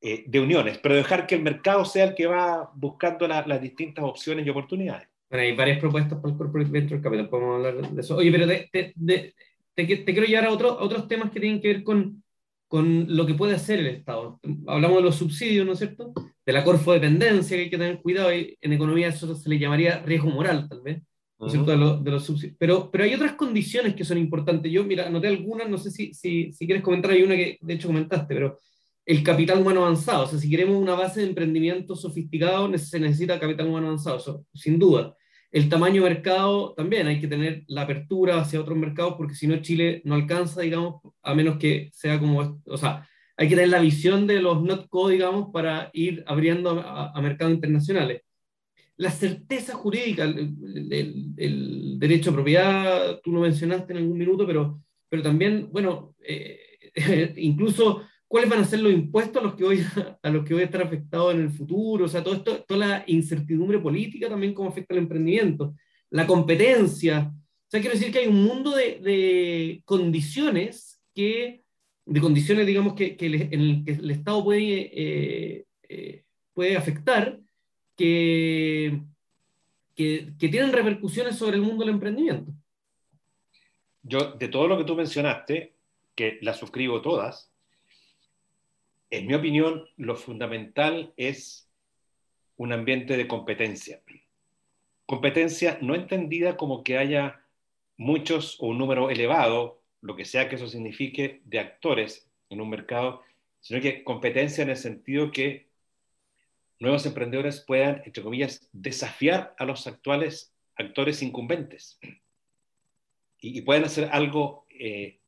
eh, 0.01 0.25
de 0.27 0.41
uniones, 0.41 0.79
pero 0.79 0.95
dejar 0.95 1.27
que 1.27 1.35
el 1.35 1.43
mercado 1.43 1.85
sea 1.85 2.05
el 2.05 2.15
que 2.15 2.27
va 2.27 2.71
buscando 2.75 3.27
las 3.27 3.61
distintas 3.61 4.05
opciones 4.05 4.47
y 4.47 4.51
oportunidades. 4.51 5.09
Bueno, 5.33 5.47
hay 5.47 5.57
varias 5.57 5.79
propuestas 5.79 6.19
para 6.19 6.31
el 6.31 6.39
Corporate 6.39 6.71
Venture 6.71 7.01
Capital, 7.01 7.31
podemos 7.31 7.57
hablar 7.57 7.91
de 7.91 8.01
eso. 8.03 8.17
Oye, 8.17 8.31
pero 8.31 8.47
te, 8.47 9.35
te, 9.75 9.87
quiero 10.05 10.27
llevar 10.27 10.45
a, 10.45 10.51
otro, 10.51 10.77
otros 10.79 11.09
temas 11.09 11.31
que 11.31 11.41
tienen 11.41 11.59
que 11.59 11.69
ver 11.69 11.83
con, 11.83 12.23
con 12.69 13.07
lo 13.09 13.25
que 13.25 13.33
puede 13.33 13.55
hacer 13.55 13.79
el 13.79 13.87
Estado. 13.87 14.39
Hablamos 14.67 14.99
de 14.99 15.05
los 15.05 15.17
subsidios, 15.17 15.65
¿no 15.65 15.73
es 15.73 15.79
cierto? 15.79 16.13
De 16.45 16.53
la 16.53 16.63
corfodependencia, 16.63 17.57
que 17.57 17.63
hay 17.63 17.71
que 17.71 17.79
tener 17.79 18.03
cuidado, 18.03 18.31
y 18.37 18.59
en 18.61 18.75
economía 18.75 19.09
eso 19.09 19.35
se 19.35 19.49
le 19.49 19.59
llamaría 19.59 20.01
riesgo 20.01 20.29
moral, 20.29 20.69
tal 20.69 20.83
vez, 20.83 21.03
¿no 21.39 21.47
es 21.47 21.53
cierto? 21.55 21.71
De, 21.97 22.11
los 22.11 22.25
subsidios. 22.27 22.59
Pero, 22.59 22.91
pero 22.91 23.05
hay 23.05 23.15
otras 23.15 23.33
condiciones 23.33 23.95
que 23.95 24.05
son 24.05 24.19
importantes. 24.19 24.71
Yo, 24.71 24.85
mira, 24.85 25.07
anoté 25.07 25.29
algunas, 25.29 25.67
no 25.67 25.79
sé 25.79 25.91
si, 25.91 26.13
si, 26.13 26.53
si 26.53 26.67
quieres 26.67 26.85
comentar, 26.85 27.11
hay 27.11 27.23
una 27.23 27.37
que 27.37 27.57
de 27.59 27.73
hecho 27.73 27.89
comentaste, 27.89 28.35
pero 28.35 28.59
el 29.07 29.23
capital 29.23 29.63
humano 29.63 29.81
avanzado, 29.81 30.25
o 30.25 30.27
sea, 30.27 30.39
si 30.39 30.51
queremos 30.51 30.77
una 30.77 30.95
base 30.95 31.23
de 31.23 31.29
emprendimiento 31.29 31.97
sofisticado, 31.97 32.77
se 32.77 33.01
necesita 33.01 33.41
capital 33.41 33.69
humano 33.69 33.87
avanzado, 33.87 34.19
eso, 34.19 34.45
sin 34.53 34.79
duda. 34.79 35.17
El 35.53 35.69
tamaño 35.69 36.03
de 36.03 36.09
mercado 36.09 36.73
también, 36.75 37.07
hay 37.07 37.21
que 37.21 37.29
tener 37.29 37.65
la 37.69 37.83
apertura 37.83 38.41
hacia 38.41 38.61
otros 38.61 38.77
mercados, 38.77 39.15
porque 39.19 39.35
si 39.35 39.47
no 39.47 39.61
Chile 39.61 40.01
no 40.05 40.15
alcanza, 40.15 40.63
digamos, 40.63 41.03
a 41.23 41.35
menos 41.35 41.59
que 41.59 41.91
sea 41.93 42.19
como, 42.19 42.61
o 42.65 42.77
sea, 42.79 43.07
hay 43.37 43.49
que 43.49 43.55
tener 43.55 43.69
la 43.69 43.81
visión 43.81 44.27
de 44.27 44.41
los 44.41 44.63
NotCo, 44.63 45.11
digamos, 45.11 45.51
para 45.53 45.91
ir 45.93 46.25
abriendo 46.27 46.71
a, 46.81 47.21
mercados 47.21 47.53
internacionales. 47.55 48.23
La 48.97 49.11
certeza 49.11 49.75
jurídica, 49.75 50.25
el, 50.25 51.99
derecho 51.99 52.31
a 52.31 52.35
propiedad, 52.35 53.21
tú 53.23 53.33
lo 53.33 53.41
mencionaste 53.41 53.93
en 53.93 53.99
algún 53.99 54.17
minuto, 54.17 54.47
pero, 54.47 54.81
pero 55.11 55.23
también, 55.23 55.69
bueno, 55.71 56.15
eh, 56.21 56.59
incluso 57.37 58.03
cuáles 58.33 58.49
van 58.49 58.61
a 58.61 58.65
ser 58.65 58.81
los 58.81 58.95
impuestos 58.95 59.43
a 59.43 59.45
los 59.45 59.55
que 59.57 59.65
voy 59.65 59.85
a, 60.23 60.31
los 60.31 60.43
que 60.47 60.55
voy 60.55 60.63
a 60.63 60.65
estar 60.65 60.81
afectado 60.81 61.33
en 61.33 61.43
el 61.43 61.51
futuro, 61.51 62.07
o 62.07 62.09
sea, 62.09 62.25
todo 62.25 62.37
esto, 62.37 62.65
toda 62.65 62.87
la 62.87 63.05
incertidumbre 63.07 63.79
política 63.79 64.27
también 64.27 64.55
cómo 64.55 64.71
afecta 64.71 64.95
el 64.95 65.01
emprendimiento, 65.01 65.75
la 66.09 66.27
competencia. 66.27 67.31
O 67.31 67.69
sea, 67.69 67.81
quiero 67.83 67.95
decir 67.95 68.11
que 68.11 68.21
hay 68.21 68.29
un 68.29 68.43
mundo 68.43 68.75
de, 68.75 69.01
de 69.01 69.83
condiciones 69.85 70.99
que, 71.15 71.63
de 72.07 72.21
condiciones, 72.23 72.67
digamos, 72.67 72.95
que, 72.95 73.19
que 73.19 73.27
en 73.27 73.61
el 73.61 73.85
que 73.85 73.93
el 73.93 74.11
Estado 74.11 74.43
puede, 74.43 74.91
eh, 74.95 75.67
eh, 75.91 76.25
puede 76.55 76.75
afectar, 76.75 77.39
que, 77.99 78.99
que, 79.95 80.33
que 80.39 80.49
tienen 80.49 80.73
repercusiones 80.73 81.37
sobre 81.37 81.57
el 81.57 81.63
mundo 81.63 81.85
del 81.85 81.93
emprendimiento. 81.93 82.51
Yo, 84.03 84.33
de 84.33 84.49
todo 84.49 84.69
lo 84.69 84.79
que 84.79 84.85
tú 84.85 84.97
mencionaste, 84.97 85.75
que 86.15 86.39
las 86.41 86.59
suscribo 86.59 87.03
todas, 87.03 87.52
en 89.13 89.27
mi 89.27 89.35
opinión, 89.35 89.87
lo 89.99 90.17
fundamental 90.17 91.13
es 91.19 91.71
un 92.57 92.73
ambiente 92.73 93.19
de 93.19 93.29
competencia. 93.29 94.03
Competencia 95.05 95.79
no 95.83 95.95
entendida 95.95 96.57
como 96.57 96.83
que 96.83 96.97
haya 96.97 97.45
muchos 97.99 98.57
o 98.59 98.69
un 98.69 98.79
número 98.79 99.11
elevado, 99.11 99.83
lo 100.01 100.17
que 100.17 100.25
sea 100.25 100.49
que 100.49 100.57
eso 100.57 100.67
signifique, 100.67 101.43
de 101.45 101.59
actores 101.59 102.27
en 102.49 102.63
un 102.63 102.71
mercado, 102.71 103.23
sino 103.61 103.83
que 103.83 104.03
competencia 104.03 104.63
en 104.63 104.71
el 104.71 104.79
sentido 104.79 105.31
que 105.31 105.69
nuevos 106.79 107.05
emprendedores 107.05 107.61
puedan, 107.61 108.03
entre 108.07 108.23
comillas, 108.23 108.67
desafiar 108.73 109.55
a 109.59 109.67
los 109.67 109.87
actuales 109.87 110.55
actores 110.75 111.23
incumbentes 111.23 112.01
y, 113.39 113.61
puedan 113.61 113.85
hacer 113.85 114.09
algo 114.11 114.67
eh, 114.71 115.21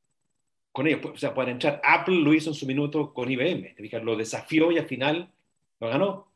con 0.74 0.88
ellos. 0.88 1.00
O 1.04 1.16
sea, 1.16 1.32
pueden 1.32 1.52
entrar. 1.52 1.80
Apple 1.84 2.16
lo 2.16 2.34
hizo 2.34 2.50
en 2.50 2.54
su 2.54 2.66
minuto 2.66 3.14
con 3.14 3.30
IBM. 3.30 3.74
¿Te 3.76 3.82
fijas? 3.82 4.02
Lo 4.02 4.16
desafió 4.16 4.72
y 4.72 4.78
al 4.78 4.88
final 4.88 5.30
lo 5.78 5.88
ganó. 5.88 6.32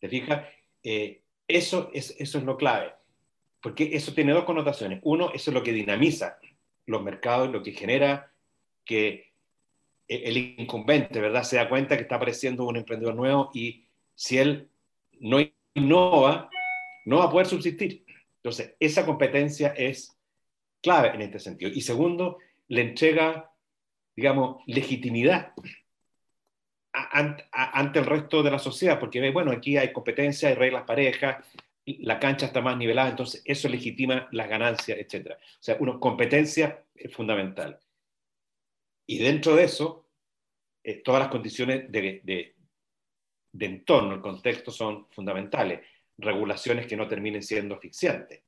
¿Te 0.00 0.08
fijas? 0.08 0.46
Eh, 0.82 1.20
eso, 1.46 1.90
es, 1.92 2.16
eso 2.18 2.38
es 2.38 2.44
lo 2.44 2.56
clave. 2.56 2.94
Porque 3.60 3.90
eso 3.92 4.14
tiene 4.14 4.32
dos 4.32 4.44
connotaciones. 4.44 5.00
Uno, 5.02 5.30
eso 5.34 5.50
es 5.50 5.54
lo 5.54 5.62
que 5.62 5.72
dinamiza 5.72 6.38
los 6.86 7.02
mercados, 7.02 7.50
lo 7.50 7.62
que 7.62 7.72
genera 7.72 8.32
que 8.82 9.34
el 10.08 10.38
incumbente, 10.38 11.20
¿verdad? 11.20 11.42
Se 11.42 11.56
da 11.56 11.68
cuenta 11.68 11.96
que 11.96 12.04
está 12.04 12.16
apareciendo 12.16 12.64
un 12.64 12.78
emprendedor 12.78 13.14
nuevo 13.14 13.50
y 13.52 13.84
si 14.14 14.38
él 14.38 14.70
no 15.20 15.38
innova, 15.74 16.48
no 17.04 17.18
va 17.18 17.24
a 17.24 17.30
poder 17.30 17.46
subsistir. 17.46 18.06
Entonces, 18.36 18.74
esa 18.80 19.04
competencia 19.04 19.74
es 19.76 20.16
clave 20.82 21.08
en 21.08 21.20
este 21.20 21.40
sentido. 21.40 21.70
Y 21.74 21.82
segundo, 21.82 22.38
le 22.68 22.80
entrega, 22.82 23.52
digamos, 24.16 24.62
legitimidad 24.66 25.52
ante 26.94 27.98
el 27.98 28.06
resto 28.06 28.42
de 28.42 28.52
la 28.52 28.58
sociedad, 28.58 29.00
porque 29.00 29.20
ve, 29.20 29.30
bueno, 29.30 29.50
aquí 29.50 29.76
hay 29.76 29.92
competencia, 29.92 30.48
hay 30.48 30.54
reglas 30.54 30.84
parejas, 30.84 31.44
la 31.86 32.20
cancha 32.20 32.46
está 32.46 32.60
más 32.60 32.76
nivelada, 32.76 33.10
entonces 33.10 33.42
eso 33.44 33.68
legitima 33.68 34.28
las 34.30 34.48
ganancias, 34.48 34.98
etc. 34.98 35.32
O 35.32 35.62
sea, 35.62 35.76
una 35.80 35.98
competencia 35.98 36.84
es 36.94 37.12
fundamental. 37.12 37.78
Y 39.06 39.18
dentro 39.18 39.56
de 39.56 39.64
eso, 39.64 40.08
eh, 40.84 41.02
todas 41.02 41.20
las 41.20 41.30
condiciones 41.30 41.90
de, 41.90 42.20
de, 42.22 43.66
entorno, 43.66 44.14
el 44.14 44.20
contexto 44.20 44.70
son 44.70 45.08
fundamentales. 45.10 45.80
Regulaciones 46.16 46.86
que 46.86 46.96
no 46.96 47.08
terminen 47.08 47.42
siendo 47.42 47.74
asfixiantes. 47.74 48.42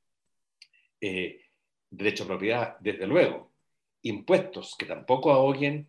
Eh, 1.01 1.41
derecho 1.89 2.23
a 2.23 2.27
propiedad, 2.27 2.77
desde 2.79 3.05
luego 3.05 3.56
impuestos 4.01 4.75
que 4.77 4.85
tampoco 4.85 5.31
ahoguen 5.31 5.87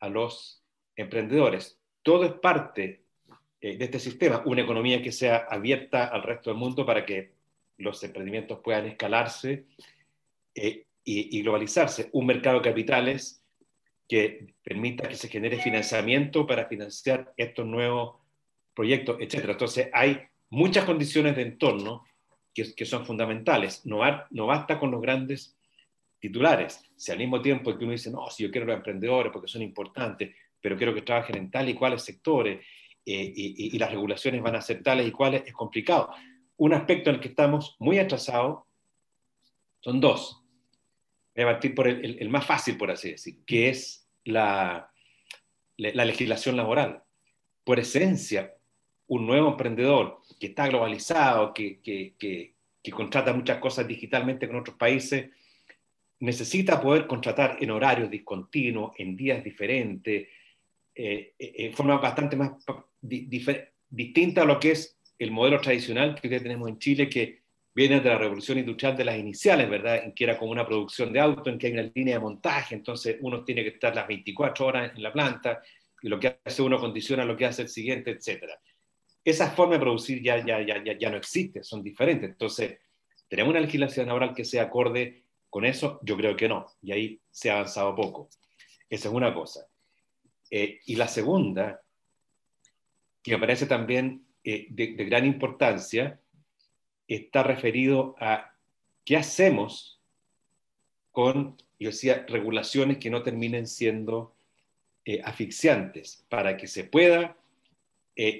a 0.00 0.08
los 0.08 0.62
emprendedores. 0.96 1.78
Todo 2.02 2.24
es 2.24 2.32
parte 2.32 3.02
eh, 3.60 3.76
de 3.76 3.84
este 3.84 3.98
sistema, 3.98 4.42
una 4.44 4.62
economía 4.62 5.02
que 5.02 5.12
sea 5.12 5.46
abierta 5.48 6.06
al 6.06 6.22
resto 6.22 6.50
del 6.50 6.58
mundo 6.58 6.84
para 6.84 7.06
que 7.06 7.32
los 7.78 8.02
emprendimientos 8.02 8.60
puedan 8.60 8.86
escalarse 8.86 9.66
eh, 10.54 10.86
y, 11.04 11.42
globalizarse. 11.42 12.10
Un 12.12 12.26
mercado 12.26 12.58
de 12.58 12.68
capitales 12.70 13.42
que 14.08 14.54
permita 14.62 15.08
que 15.08 15.16
se 15.16 15.28
genere 15.28 15.58
financiamiento 15.58 16.46
para 16.46 16.66
financiar 16.66 17.32
estos 17.36 17.66
nuevos 17.66 18.16
proyectos, 18.74 19.16
etc. 19.20 19.46
Entonces, 19.48 19.88
hay 19.92 20.20
muchas 20.50 20.84
condiciones 20.84 21.34
de 21.34 21.42
entorno 21.42 22.04
que, 22.54 22.84
son 22.84 23.06
fundamentales. 23.06 23.84
No 23.84 24.46
basta 24.46 24.78
con 24.78 24.90
los 24.90 25.00
grandes 25.00 25.56
titulares. 26.22 26.80
Si 26.94 27.10
al 27.10 27.18
mismo 27.18 27.42
tiempo 27.42 27.76
que 27.76 27.82
uno 27.84 27.92
dice, 27.92 28.08
no, 28.08 28.30
si 28.30 28.44
yo 28.44 28.50
quiero 28.52 28.68
los 28.68 28.76
emprendedores 28.76 29.32
porque 29.32 29.48
son 29.48 29.60
importantes, 29.60 30.32
pero 30.60 30.76
quiero 30.76 30.94
que 30.94 31.02
trabajen 31.02 31.36
en 31.36 31.50
tales 31.50 31.74
y 31.74 31.76
cuales 31.76 32.02
sectores 32.02 32.64
eh, 33.04 33.32
y, 33.34 33.76
las 33.76 33.90
regulaciones 33.90 34.40
van 34.40 34.54
a 34.54 34.60
ser 34.60 34.84
tales 34.84 35.08
y 35.08 35.10
cuales, 35.10 35.42
es 35.44 35.52
complicado. 35.52 36.10
Un 36.58 36.74
aspecto 36.74 37.10
en 37.10 37.16
el 37.16 37.20
que 37.20 37.26
estamos 37.26 37.74
muy 37.80 37.98
atrasados 37.98 38.62
son 39.80 40.00
dos. 40.00 40.40
Voy 41.34 41.44
a 41.44 41.48
partir 41.48 41.74
por 41.74 41.88
el, 41.88 42.28
más 42.28 42.46
fácil, 42.46 42.76
por 42.76 42.92
así 42.92 43.10
decir, 43.10 43.44
que 43.44 43.70
es 43.70 44.08
la, 44.22 44.92
la 45.76 46.04
legislación 46.04 46.56
laboral. 46.56 47.02
Por 47.64 47.80
esencia, 47.80 48.54
un 49.08 49.26
nuevo 49.26 49.48
emprendedor 49.48 50.20
que 50.38 50.48
está 50.48 50.68
globalizado, 50.68 51.52
que, 51.52 51.80
que, 51.80 52.14
que, 52.16 52.54
que, 52.80 52.92
contrata 52.92 53.32
muchas 53.32 53.58
cosas 53.58 53.88
digitalmente 53.88 54.46
con 54.46 54.56
otros 54.56 54.76
países, 54.76 55.30
necesita 56.22 56.80
poder 56.80 57.06
contratar 57.06 57.56
en 57.60 57.70
horarios 57.72 58.08
discontinuos, 58.08 58.92
en 58.96 59.16
días 59.16 59.42
diferentes, 59.42 60.28
eh, 60.94 61.34
eh 61.38 61.54
en 61.58 61.72
forma 61.72 61.98
bastante 61.98 62.36
más 62.36 62.52
distinta 63.00 64.42
a 64.42 64.44
lo 64.44 64.60
que 64.60 64.70
es 64.70 64.98
el 65.18 65.32
modelo 65.32 65.60
tradicional 65.60 66.14
que 66.14 66.28
hoy 66.28 66.40
tenemos 66.40 66.68
en 66.68 66.78
Chile, 66.78 67.08
que 67.08 67.42
viene 67.74 68.00
de 68.00 68.08
la 68.08 68.18
revolución 68.18 68.58
industrial 68.58 68.96
de 68.96 69.04
las 69.04 69.18
iniciales, 69.18 69.68
¿verdad? 69.68 70.04
En 70.04 70.12
que 70.12 70.24
era 70.24 70.38
como 70.38 70.52
una 70.52 70.64
producción 70.64 71.12
de 71.12 71.18
auto, 71.18 71.50
en 71.50 71.58
que 71.58 71.66
hay 71.66 71.72
una 71.72 71.90
línea 71.92 72.14
de 72.14 72.20
montaje, 72.20 72.76
entonces 72.76 73.16
uno 73.20 73.44
tiene 73.44 73.64
que 73.64 73.70
estar 73.70 73.94
las 73.94 74.06
24 74.06 74.66
horas 74.66 74.92
en 74.94 75.02
la 75.02 75.12
planta, 75.12 75.60
y 76.02 76.08
lo 76.08 76.20
que 76.20 76.38
hace 76.44 76.62
uno 76.62 76.78
condiciona 76.78 77.24
lo 77.24 77.36
que 77.36 77.46
hace 77.46 77.62
el 77.62 77.68
siguiente, 77.68 78.12
etcétera. 78.12 78.60
Esa 79.24 79.50
forma 79.50 79.74
de 79.74 79.80
producir 79.80 80.22
ya, 80.22 80.44
ya, 80.44 80.60
ya, 80.60 80.82
ya, 80.84 80.96
ya 80.96 81.10
no 81.10 81.16
existe, 81.16 81.64
son 81.64 81.82
diferentes. 81.82 82.30
Entonces, 82.30 82.78
¿tenemos 83.28 83.50
una 83.50 83.60
legislación 83.60 84.06
laboral 84.06 84.34
que 84.34 84.44
sea 84.44 84.64
acorde 84.64 85.21
con 85.52 85.66
eso? 85.66 86.00
Yo 86.02 86.16
creo 86.16 86.34
que 86.34 86.48
no, 86.48 86.66
y 86.80 86.92
ahí 86.92 87.20
se 87.30 87.50
ha 87.50 87.56
avanzado 87.56 87.94
poco. 87.94 88.30
Esa 88.88 89.08
es 89.10 89.14
una 89.14 89.34
cosa. 89.34 89.66
Eh, 90.50 90.80
y 90.86 90.96
la 90.96 91.06
segunda, 91.06 91.82
que 93.22 93.32
me 93.32 93.38
parece 93.38 93.66
también 93.66 94.24
eh, 94.44 94.66
de, 94.70 94.86
gran 95.04 95.26
importancia, 95.26 96.18
está 97.06 97.42
referido 97.42 98.16
a 98.18 98.54
qué 99.04 99.18
hacemos 99.18 100.00
con, 101.10 101.58
yo 101.78 101.90
decía, 101.90 102.24
regulaciones 102.26 102.96
que 102.96 103.10
no 103.10 103.22
terminen 103.22 103.66
siendo 103.66 104.34
eh, 105.04 105.20
asfixiantes 105.22 106.24
para 106.30 106.56
que 106.56 106.66
se 106.66 106.84
pueda 106.84 107.36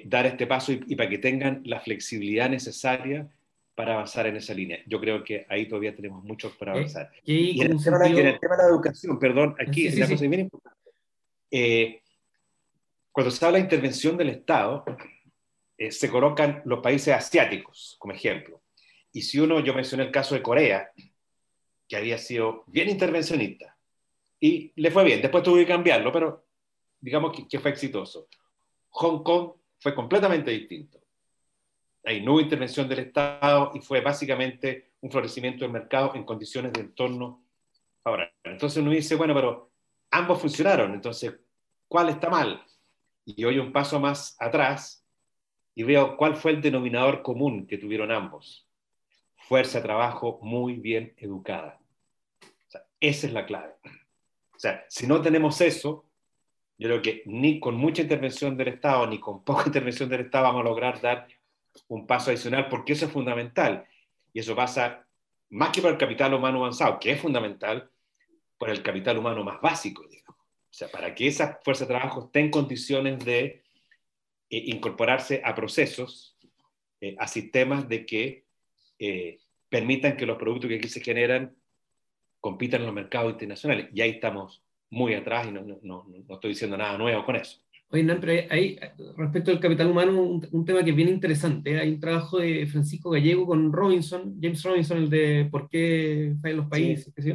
dar 0.05 0.25
este 0.25 0.47
paso 0.47 0.71
y, 0.71 0.95
para 0.95 1.09
que 1.09 1.19
tengan 1.19 1.61
la 1.65 1.79
flexibilidad 1.79 2.49
necesaria 2.49 3.29
para 3.75 3.93
avanzar 3.93 4.27
en 4.27 4.37
esa 4.37 4.53
línea. 4.53 4.79
Yo 4.85 4.99
creo 4.99 5.23
que 5.23 5.45
ahí 5.49 5.67
todavía 5.67 5.95
tenemos 5.95 6.23
mucho 6.23 6.55
para 6.57 6.73
avanzar. 6.73 7.11
¿Qué, 7.11 7.33
y 7.33 7.61
en 7.61 7.71
el, 7.71 7.83
tema, 7.83 8.05
en 8.05 8.17
el, 8.27 8.39
tema, 8.39 8.55
de 8.55 8.63
la 8.63 8.69
educación, 8.69 9.19
perdón, 9.19 9.55
aquí 9.59 9.83
sí, 9.83 9.91
sí, 9.91 9.97
una 9.97 10.07
sí. 10.07 10.13
cosa 10.13 10.27
bien 10.27 10.41
importante. 10.41 10.91
Eh, 11.49 12.01
cuando 13.11 13.31
se 13.31 13.45
habla 13.45 13.57
de 13.57 13.63
intervención 13.63 14.17
del 14.17 14.29
Estado, 14.29 14.83
eh, 15.77 15.91
se 15.91 16.09
colocan 16.09 16.61
los 16.65 16.79
países 16.79 17.13
asiáticos 17.13 17.95
como 17.99 18.13
ejemplo. 18.13 18.61
Y 19.11 19.21
si 19.21 19.39
uno, 19.39 19.59
yo 19.59 19.73
mencioné 19.73 20.03
el 20.03 20.11
caso 20.11 20.35
de 20.35 20.41
Corea, 20.41 20.91
que 21.87 21.95
había 21.95 22.17
sido 22.17 22.63
bien 22.67 22.89
intervencionista, 22.89 23.77
y 24.39 24.71
le 24.75 24.91
fue 24.91 25.03
bien, 25.03 25.21
después 25.21 25.43
tuvo 25.43 25.57
que 25.57 25.67
cambiarlo, 25.67 26.11
pero 26.11 26.45
digamos 26.99 27.35
que, 27.35 27.47
que 27.47 27.59
fue 27.59 27.71
exitoso. 27.71 28.27
Hong 28.89 29.23
Kong 29.23 29.51
fue 29.79 29.93
completamente 29.93 30.51
distinto. 30.51 31.02
Ahí 32.05 32.21
no 32.21 32.33
hubo 32.33 32.41
intervención 32.41 32.87
del 32.89 32.99
Estado 32.99 33.71
y 33.73 33.79
fue 33.79 34.01
básicamente 34.01 34.91
un 35.01 35.09
florecimiento 35.09 35.63
del 35.63 35.71
mercado 35.71 36.13
en 36.15 36.23
condiciones 36.23 36.73
de 36.73 36.81
entorno 36.81 37.43
favorable. 38.01 38.33
Entonces 38.43 38.81
uno 38.81 38.91
dice, 38.91 39.15
bueno, 39.15 39.33
pero 39.33 39.71
ambos 40.11 40.41
funcionaron, 40.41 40.93
entonces, 40.93 41.33
¿cuál 41.87 42.09
está 42.09 42.29
mal? 42.29 42.61
Y 43.25 43.43
hoy 43.45 43.57
un 43.57 43.71
paso 43.71 43.99
más 43.99 44.35
atrás 44.39 45.05
y 45.75 45.83
veo 45.83 46.17
cuál 46.17 46.35
fue 46.35 46.51
el 46.51 46.61
denominador 46.61 47.21
común 47.21 47.65
que 47.67 47.77
tuvieron 47.77 48.11
ambos. 48.11 48.67
Fuerza 49.35 49.79
de 49.79 49.85
trabajo 49.85 50.39
muy 50.41 50.75
bien 50.75 51.13
educada. 51.17 51.79
O 52.41 52.79
esa 52.99 53.27
es 53.27 53.33
la 53.33 53.45
clave. 53.45 53.73
O 54.55 54.59
sea, 54.59 54.85
si 54.87 55.07
no 55.07 55.21
tenemos 55.21 55.59
eso, 55.61 56.05
yo 56.77 56.87
creo 56.89 57.01
que 57.01 57.23
ni 57.25 57.59
con 57.59 57.75
mucha 57.75 58.01
intervención 58.01 58.55
del 58.57 58.69
Estado, 58.69 59.07
ni 59.07 59.19
con 59.19 59.43
poca 59.43 59.63
intervención 59.67 60.09
del 60.09 60.21
Estado 60.21 60.45
vamos 60.45 60.61
a 60.61 60.69
lograr 60.69 61.01
dar 61.01 61.27
un 61.87 62.07
paso 62.07 62.31
adicional, 62.31 62.67
porque 62.69 62.93
eso 62.93 63.05
es 63.05 63.11
fundamental. 63.11 63.85
Y 64.33 64.39
eso 64.39 64.55
pasa 64.55 65.05
más 65.49 65.69
que 65.69 65.81
por 65.81 65.91
el 65.91 65.97
capital 65.97 66.33
humano 66.33 66.59
avanzado, 66.59 66.99
que 66.99 67.11
es 67.11 67.21
fundamental, 67.21 67.89
por 68.57 68.69
el 68.69 68.81
capital 68.81 69.17
humano 69.17 69.43
más 69.43 69.61
básico, 69.61 70.07
digamos. 70.07 70.39
O 70.39 70.75
sea, 70.75 70.87
para 70.87 71.13
que 71.13 71.27
esa 71.27 71.59
fuerza 71.63 71.85
de 71.85 71.89
trabajo 71.89 72.25
esté 72.25 72.39
en 72.39 72.49
condiciones 72.49 73.23
de 73.23 73.43
eh, 74.49 74.63
incorporarse 74.67 75.41
a 75.43 75.53
procesos, 75.53 76.35
eh, 77.01 77.15
a 77.19 77.27
sistemas 77.27 77.87
de 77.87 78.05
que 78.05 78.45
eh, 78.97 79.39
permitan 79.69 80.17
que 80.17 80.25
los 80.25 80.37
productos 80.37 80.69
que 80.69 80.77
aquí 80.77 80.87
se 80.87 81.01
generan 81.01 81.55
compitan 82.39 82.81
en 82.81 82.87
los 82.87 82.95
mercados 82.95 83.31
internacionales. 83.31 83.89
Y 83.93 84.01
ahí 84.01 84.11
estamos 84.11 84.63
muy 84.89 85.13
atrás 85.13 85.47
y 85.47 85.51
no, 85.51 85.61
no, 85.61 85.79
no, 85.81 86.05
no 86.07 86.35
estoy 86.35 86.51
diciendo 86.51 86.77
nada 86.77 86.97
nuevo 86.97 87.25
con 87.25 87.35
eso. 87.35 87.59
Oye, 87.93 88.03
no, 88.03 88.19
pero 88.19 88.47
hay, 88.49 88.79
respecto 89.15 89.51
al 89.51 89.59
capital 89.59 89.91
humano, 89.91 90.19
un, 90.19 90.47
un, 90.51 90.65
tema 90.65 90.83
que 90.83 90.89
es 90.89 90.95
bien 90.95 91.09
interesante. 91.09 91.79
Hay 91.79 91.89
un 91.93 91.99
trabajo 91.99 92.39
de 92.39 92.65
Francisco 92.65 93.11
Gallego 93.11 93.45
con 93.45 93.71
Robinson, 93.71 94.35
James 94.41 94.63
Robinson, 94.63 94.97
el 94.97 95.09
de 95.11 95.47
por 95.51 95.69
qué 95.69 96.33
fallan 96.41 96.57
los 96.57 96.67
países, 96.67 97.13
sí. 97.15 97.21
¿sí? 97.21 97.33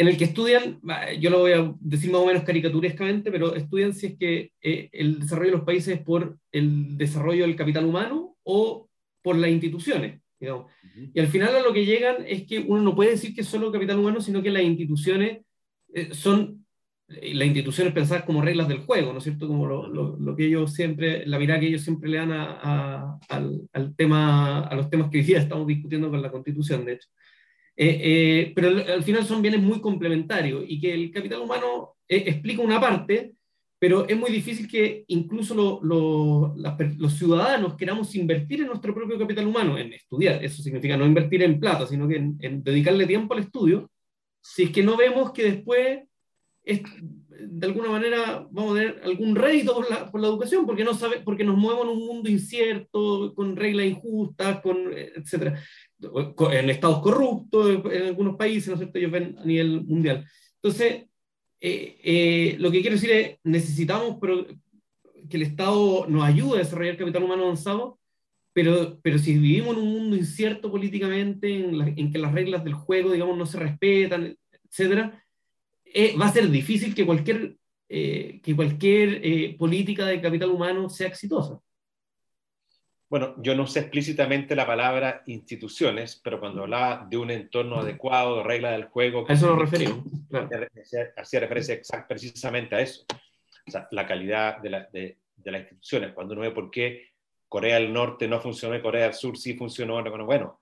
en 0.00 0.08
el 0.08 0.16
que 0.16 0.24
estudian, 0.24 0.80
yo 1.20 1.28
lo 1.28 1.40
voy 1.40 1.52
a 1.52 1.74
decir 1.78 2.10
más 2.10 2.22
o 2.22 2.26
menos 2.26 2.42
caricaturescamente, 2.42 3.30
pero 3.30 3.54
estudian 3.54 3.92
si 3.92 4.06
es 4.06 4.16
que 4.16 4.50
eh, 4.62 4.88
el 4.92 5.20
desarrollo 5.20 5.50
de 5.50 5.56
los 5.58 5.66
países 5.66 5.98
es 5.98 6.02
por 6.02 6.38
el 6.52 6.96
desarrollo 6.96 7.42
del 7.42 7.54
capital 7.54 7.84
humano 7.84 8.34
o 8.42 8.88
por 9.20 9.36
las 9.36 9.50
instituciones. 9.50 10.22
Digamos. 10.40 10.72
Uh 10.82 10.86
-huh. 10.86 11.10
Y 11.12 11.20
al 11.20 11.26
final 11.26 11.54
a 11.54 11.60
lo 11.60 11.74
que 11.74 11.84
llegan 11.84 12.24
es 12.26 12.46
que 12.46 12.60
uno 12.60 12.80
no 12.80 12.96
puede 12.96 13.10
decir 13.10 13.34
que 13.34 13.42
es 13.42 13.46
solo 13.46 13.70
capital 13.70 13.98
humano, 13.98 14.22
sino 14.22 14.42
que 14.42 14.50
las 14.50 14.62
instituciones 14.62 15.42
eh, 15.92 16.14
son 16.14 16.59
las 17.10 17.46
instituciones 17.46 17.92
pensadas 17.92 18.24
como 18.24 18.40
reglas 18.40 18.68
del 18.68 18.80
juego, 18.80 19.12
¿no 19.12 19.18
es 19.18 19.24
cierto? 19.24 19.48
Como 19.48 19.66
lo, 19.66 19.88
lo, 19.88 20.16
lo 20.16 20.36
que 20.36 20.46
ellos 20.46 20.72
siempre, 20.72 21.26
la 21.26 21.38
mirada 21.38 21.60
que 21.60 21.66
ellos 21.66 21.82
siempre 21.82 22.08
le 22.08 22.18
dan 22.18 22.32
a, 22.32 22.58
a, 22.62 23.18
al, 23.28 23.62
al, 23.72 23.96
tema, 23.96 24.60
a 24.60 24.74
los 24.76 24.88
temas 24.88 25.10
que 25.10 25.18
hoy 25.18 25.24
día 25.24 25.38
estamos 25.38 25.66
discutiendo 25.66 26.08
con 26.08 26.22
la 26.22 26.30
Constitución, 26.30 26.84
de 26.84 26.92
hecho. 26.94 27.08
Eh, 27.76 28.00
eh, 28.02 28.52
pero 28.54 28.68
al, 28.68 28.90
al, 28.90 29.02
final 29.02 29.24
son 29.24 29.42
bienes 29.42 29.60
muy 29.60 29.80
complementarios 29.80 30.64
y 30.68 30.80
que 30.80 30.92
el 30.92 31.10
capital 31.10 31.40
humano 31.40 31.96
eh, 32.06 32.24
explica 32.26 32.62
una 32.62 32.80
parte, 32.80 33.32
pero 33.78 34.06
es 34.06 34.16
muy 34.16 34.30
difícil 34.30 34.68
que 34.68 35.04
incluso 35.08 35.54
lo, 35.54 35.80
lo, 35.82 36.54
las, 36.56 36.78
los 36.98 37.14
ciudadanos 37.14 37.76
queramos 37.76 38.14
invertir 38.14 38.60
en 38.60 38.66
nuestro 38.66 38.94
propio 38.94 39.18
capital 39.18 39.46
humano, 39.46 39.78
en 39.78 39.92
estudiar. 39.94 40.44
Eso 40.44 40.62
significa 40.62 40.96
no 40.96 41.06
invertir 41.06 41.42
en 41.42 41.58
plata, 41.58 41.86
sino 41.86 42.06
que 42.06 42.16
en, 42.16 42.36
en 42.40 42.62
dedicarle 42.62 43.06
tiempo 43.06 43.34
al 43.34 43.40
estudio, 43.40 43.90
si 44.40 44.64
es 44.64 44.70
que 44.70 44.82
no 44.82 44.96
vemos 44.96 45.32
que 45.32 45.44
después 45.44 46.00
es, 46.64 46.82
de 47.28 47.66
alguna 47.66 47.90
manera 47.90 48.46
vamos 48.50 48.72
a 48.72 48.80
tener 48.80 49.00
algún 49.04 49.34
rédito 49.34 49.74
por 49.74 49.90
la, 49.90 50.10
por 50.10 50.20
la, 50.20 50.28
educación, 50.28 50.66
porque, 50.66 50.84
no 50.84 50.94
sabe, 50.94 51.20
porque 51.20 51.44
nos 51.44 51.56
movemos 51.56 51.84
en 51.84 51.90
un 51.90 52.06
mundo 52.06 52.28
incierto, 52.28 53.34
con 53.34 53.56
reglas 53.56 53.86
injustas, 53.86 54.60
con, 54.60 54.76
etcétera, 54.92 55.60
en 56.52 56.70
estados 56.70 57.00
corruptos 57.00 57.84
en 57.92 58.02
algunos 58.02 58.36
países, 58.36 58.68
¿no 58.68 58.74
es 58.74 58.80
cierto? 58.80 58.98
Ellos 58.98 59.12
ven 59.12 59.36
a 59.38 59.44
nivel 59.44 59.82
mundial. 59.84 60.26
Entonces, 60.62 61.06
eh, 61.60 61.98
eh, 62.02 62.56
lo 62.58 62.70
que 62.70 62.80
quiero 62.80 62.96
decir 62.96 63.10
es, 63.10 63.38
necesitamos 63.44 64.18
que 65.28 65.36
el 65.36 65.42
Estado 65.42 66.06
nos 66.08 66.24
ayude 66.24 66.56
a 66.56 66.62
desarrollar 66.62 66.96
capital 66.96 67.24
humano 67.24 67.44
avanzado, 67.44 67.98
pero, 68.52 68.98
pero 69.02 69.18
si 69.18 69.38
vivimos 69.38 69.76
en 69.76 69.82
un 69.82 69.92
mundo 69.92 70.16
incierto 70.16 70.70
políticamente, 70.70 71.54
en, 71.54 71.78
la, 71.78 71.86
en 71.88 72.10
que 72.10 72.18
las 72.18 72.32
reglas 72.32 72.64
del 72.64 72.74
juego, 72.74 73.12
digamos, 73.12 73.36
no 73.36 73.46
se 73.46 73.58
respetan, 73.58 74.36
etcétera, 74.68 75.22
eh, 75.92 76.16
va 76.16 76.26
a 76.26 76.32
ser 76.32 76.48
difícil 76.48 76.94
que 76.94 77.06
cualquier, 77.06 77.56
eh, 77.88 78.40
que 78.42 78.56
cualquier 78.56 79.20
eh, 79.22 79.56
política 79.58 80.06
de 80.06 80.20
capital 80.20 80.50
humano 80.50 80.88
sea 80.88 81.08
exitosa. 81.08 81.60
Bueno, 83.08 83.34
yo 83.42 83.56
no 83.56 83.66
sé 83.66 83.80
explícitamente 83.80 84.54
la 84.54 84.66
palabra 84.66 85.22
instituciones, 85.26 86.20
pero 86.22 86.38
cuando 86.38 86.62
hablaba 86.62 87.06
de 87.10 87.16
un 87.16 87.32
entorno 87.32 87.80
adecuado, 87.80 88.38
de 88.38 88.44
regla 88.44 88.70
del 88.70 88.84
juego... 88.84 89.24
A 89.28 89.32
eso 89.32 89.48
nos 89.48 89.58
referimos. 89.58 90.04
Claro. 90.28 90.48
Hacía 91.16 91.40
referencia 91.40 91.74
exact, 91.74 92.08
precisamente 92.08 92.76
a 92.76 92.80
eso. 92.80 93.04
O 93.66 93.70
sea, 93.70 93.88
la 93.90 94.06
calidad 94.06 94.58
de, 94.58 94.70
la, 94.70 94.88
de, 94.92 95.18
de, 95.36 95.50
las 95.50 95.62
instituciones. 95.62 96.12
Cuando 96.12 96.34
uno 96.34 96.42
ve 96.42 96.52
por 96.52 96.70
qué 96.70 97.08
Corea 97.48 97.80
del 97.80 97.92
Norte 97.92 98.28
no 98.28 98.40
funcionó 98.40 98.76
y 98.76 98.80
Corea 98.80 99.06
del 99.06 99.14
Sur 99.14 99.36
sí 99.36 99.54
funcionó, 99.54 99.94
bueno, 99.94 100.24
bueno 100.24 100.60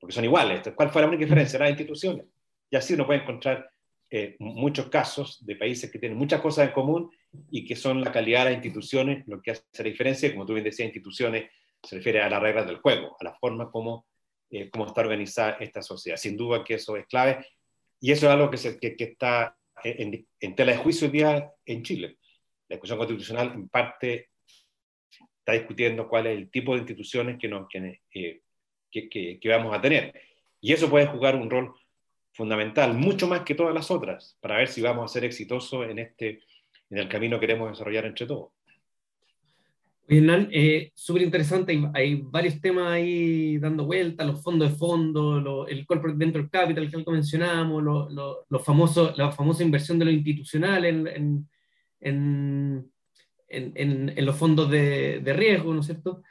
porque 0.00 0.14
son 0.14 0.24
iguales. 0.24 0.62
¿Cuál 0.74 0.90
fue 0.90 1.02
la 1.02 1.08
única 1.08 1.24
diferencia? 1.24 1.58
Las 1.58 1.70
instituciones. 1.70 2.26
Y 2.70 2.76
así 2.76 2.94
uno 2.94 3.06
puede 3.06 3.20
encontrar 3.20 3.70
eh, 4.12 4.34
muchos 4.40 4.88
casos 4.88 5.44
de 5.46 5.54
países 5.54 5.88
que 5.88 6.00
tienen 6.00 6.18
muchas 6.18 6.40
cosas 6.40 6.66
en 6.66 6.74
común 6.74 7.12
y 7.50 7.64
que 7.64 7.76
son 7.76 8.00
la 8.00 8.10
calidad 8.10 8.40
de 8.40 8.44
las 8.46 8.54
instituciones 8.54 9.22
lo 9.28 9.40
que 9.40 9.52
hace 9.52 9.62
la 9.78 9.84
diferencia. 9.84 10.32
Como 10.32 10.44
tú 10.44 10.54
bien 10.54 10.64
decías, 10.64 10.86
instituciones 10.86 11.48
se 11.80 11.96
refiere 11.96 12.20
a 12.20 12.28
las 12.28 12.42
reglas 12.42 12.66
del 12.66 12.78
juego, 12.78 13.16
a 13.20 13.24
la 13.24 13.34
forma 13.34 13.70
como, 13.70 14.06
eh, 14.50 14.68
cómo 14.68 14.86
está 14.86 15.02
organizada 15.02 15.58
esta 15.60 15.80
sociedad. 15.80 16.16
Sin 16.16 16.36
duda 16.36 16.64
que 16.64 16.74
eso 16.74 16.96
es 16.96 17.06
clave 17.06 17.46
y 18.00 18.10
eso 18.10 18.26
es 18.26 18.32
algo 18.32 18.50
que, 18.50 18.56
se, 18.56 18.80
que, 18.80 18.96
que 18.96 19.04
está 19.04 19.56
en, 19.84 20.26
en, 20.40 20.54
tela 20.56 20.72
de 20.72 20.78
juicio 20.78 21.06
hoy 21.06 21.12
día 21.12 21.52
en 21.64 21.84
Chile. 21.84 22.18
La 22.68 22.74
discusión 22.74 22.98
constitucional 22.98 23.52
en 23.52 23.68
parte 23.68 24.30
está 25.38 25.52
discutiendo 25.52 26.08
cuál 26.08 26.26
es 26.26 26.36
el 26.36 26.50
tipo 26.50 26.72
de 26.72 26.80
instituciones 26.80 27.38
que, 27.38 27.46
nos, 27.46 27.68
que, 27.68 28.00
eh, 28.12 28.42
que, 28.90 29.38
que 29.40 29.48
vamos 29.48 29.72
a 29.72 29.80
tener. 29.80 30.20
Y 30.60 30.72
eso 30.72 30.90
puede 30.90 31.06
jugar 31.06 31.36
un 31.36 31.48
rol 31.48 31.72
fundamental, 32.40 32.94
mucho 32.94 33.28
más 33.28 33.42
que 33.42 33.54
todas 33.54 33.74
las 33.74 33.90
otras, 33.90 34.38
para 34.40 34.56
ver 34.56 34.68
si 34.68 34.80
vamos 34.80 35.04
a 35.04 35.12
ser 35.12 35.26
exitosos 35.26 35.86
en, 35.86 35.98
este, 35.98 36.40
en 36.88 36.96
el 36.96 37.06
camino 37.06 37.38
que 37.38 37.46
queremos 37.46 37.68
desarrollar 37.68 38.06
entre 38.06 38.24
todos. 38.24 38.48
Hernán, 40.08 40.48
eh, 40.50 40.90
súper 40.94 41.20
interesante, 41.20 41.78
hay, 41.92 42.22
varios 42.22 42.58
temas 42.58 42.92
ahí 42.92 43.58
dando 43.58 43.84
vuelta, 43.84 44.24
los 44.24 44.42
fondos 44.42 44.70
de 44.70 44.76
fondo, 44.78 45.66
el 45.68 45.84
corporate 45.84 46.16
venture 46.16 46.48
capital 46.48 46.88
que 46.88 46.96
algo 46.96 47.12
mencionamos, 47.12 47.82
lo, 47.82 48.08
lo, 48.48 48.58
famoso, 48.58 49.12
la 49.18 49.30
famosa 49.32 49.62
inversión 49.62 49.98
de 49.98 50.06
lo 50.06 50.10
institucional 50.10 50.86
en, 50.86 51.46
en, 52.00 52.90
en, 53.48 54.12
en 54.16 54.24
los 54.24 54.34
fondos 54.34 54.70
de, 54.70 55.20
de, 55.20 55.32
riesgo, 55.34 55.74
¿no 55.74 55.80
es 55.80 55.86
cierto? 55.86 56.22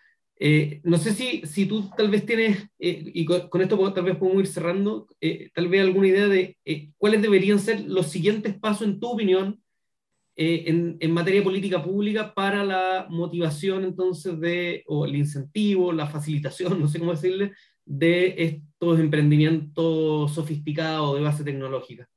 Eh, 0.42 0.80
no 0.84 0.98
sé 0.98 1.14
si, 1.14 1.42
si 1.46 1.66
tú 1.66 1.90
tal 1.98 2.10
vez 2.10 2.26
tienes, 2.26 2.66
eh, 2.80 3.12
y 3.14 3.26
con, 3.26 3.62
esto 3.62 3.94
tal 3.94 4.06
vez 4.06 4.16
podemos 4.16 4.42
ir 4.42 4.48
cerrando, 4.48 5.08
tal 5.54 5.68
vez 5.68 5.82
alguna 5.82 6.08
idea 6.08 6.28
de 6.28 6.58
cuáles 6.98 7.22
deberían 7.22 7.60
ser 7.60 7.82
los 7.82 8.08
siguientes 8.08 8.58
pasos, 8.58 8.88
en 8.88 9.00
tu 9.00 9.08
opinión, 9.10 9.60
eh, 10.42 10.70
en, 10.70 10.96
en, 11.02 11.12
materia 11.12 11.44
política 11.44 11.84
pública 11.84 12.34
para 12.34 12.64
la 12.64 13.08
motivación 13.10 13.84
entonces 13.84 14.40
de, 14.40 14.84
o 14.88 15.06
el 15.06 15.18
incentivo, 15.18 15.92
la 15.92 16.08
facilitación, 16.08 16.80
no 16.80 16.88
sé 16.88 16.98
cómo 16.98 17.12
decirle, 17.12 17.52
de 17.84 18.36
estos 18.38 19.02
emprendimientos 19.02 20.34
sofisticados 20.34 21.16
de 21.16 21.22
base 21.24 21.44
tecnológica? 21.44 22.08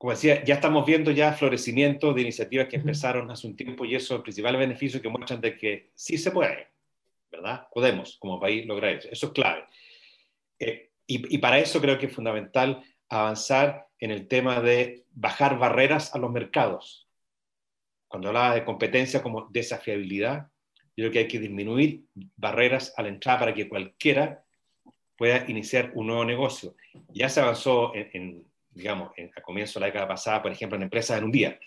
Como 0.00 0.12
decía, 0.12 0.42
ya 0.44 0.54
estamos 0.54 0.86
viendo 0.86 1.10
ya 1.10 1.34
florecimiento 1.34 2.14
de 2.14 2.22
iniciativas 2.22 2.68
que 2.68 2.76
empezaron 2.76 3.30
hace 3.30 3.46
un 3.46 3.54
tiempo 3.54 3.84
y 3.84 3.94
eso 3.94 4.14
es 4.14 4.18
el 4.18 4.22
principal 4.22 4.56
beneficio 4.56 5.02
que 5.02 5.10
muestran 5.10 5.42
de 5.42 5.58
que 5.58 5.90
sí 5.94 6.16
se 6.16 6.30
puede, 6.30 6.68
¿verdad? 7.30 7.68
Podemos 7.70 8.16
como 8.18 8.40
país 8.40 8.64
lograr 8.64 8.94
eso. 8.94 9.10
Eso 9.12 9.26
es 9.26 9.32
clave. 9.34 9.64
Eh, 10.58 10.88
y, 11.06 11.34
y 11.34 11.36
para 11.36 11.58
eso 11.58 11.82
creo 11.82 11.98
que 11.98 12.06
es 12.06 12.14
fundamental 12.14 12.82
avanzar 13.10 13.88
en 13.98 14.10
el 14.10 14.26
tema 14.26 14.62
de 14.62 15.04
bajar 15.10 15.58
barreras 15.58 16.14
a 16.14 16.18
los 16.18 16.30
mercados. 16.30 17.06
Cuando 18.08 18.28
hablaba 18.28 18.54
de 18.54 18.64
competencia 18.64 19.22
como 19.22 19.48
desafiabilidad, 19.50 20.48
yo 20.96 21.02
creo 21.02 21.10
que 21.10 21.18
hay 21.18 21.28
que 21.28 21.40
disminuir 21.40 22.06
barreras 22.36 22.94
a 22.96 23.02
la 23.02 23.10
entrada 23.10 23.40
para 23.40 23.52
que 23.52 23.68
cualquiera 23.68 24.46
pueda 25.18 25.44
iniciar 25.46 25.92
un 25.94 26.06
nuevo 26.06 26.24
negocio. 26.24 26.74
Ya 27.10 27.28
se 27.28 27.40
avanzó 27.40 27.92
en, 27.94 28.49
digamos, 28.70 29.10
a 29.36 29.40
comienzo 29.42 29.78
de 29.78 29.80
la 29.80 29.86
década 29.86 30.08
pasada, 30.08 30.42
por 30.42 30.52
ejemplo, 30.52 30.76
en 30.76 30.82
empresas 30.82 31.18
en 31.18 31.24
un 31.24 31.32
día, 31.32 31.58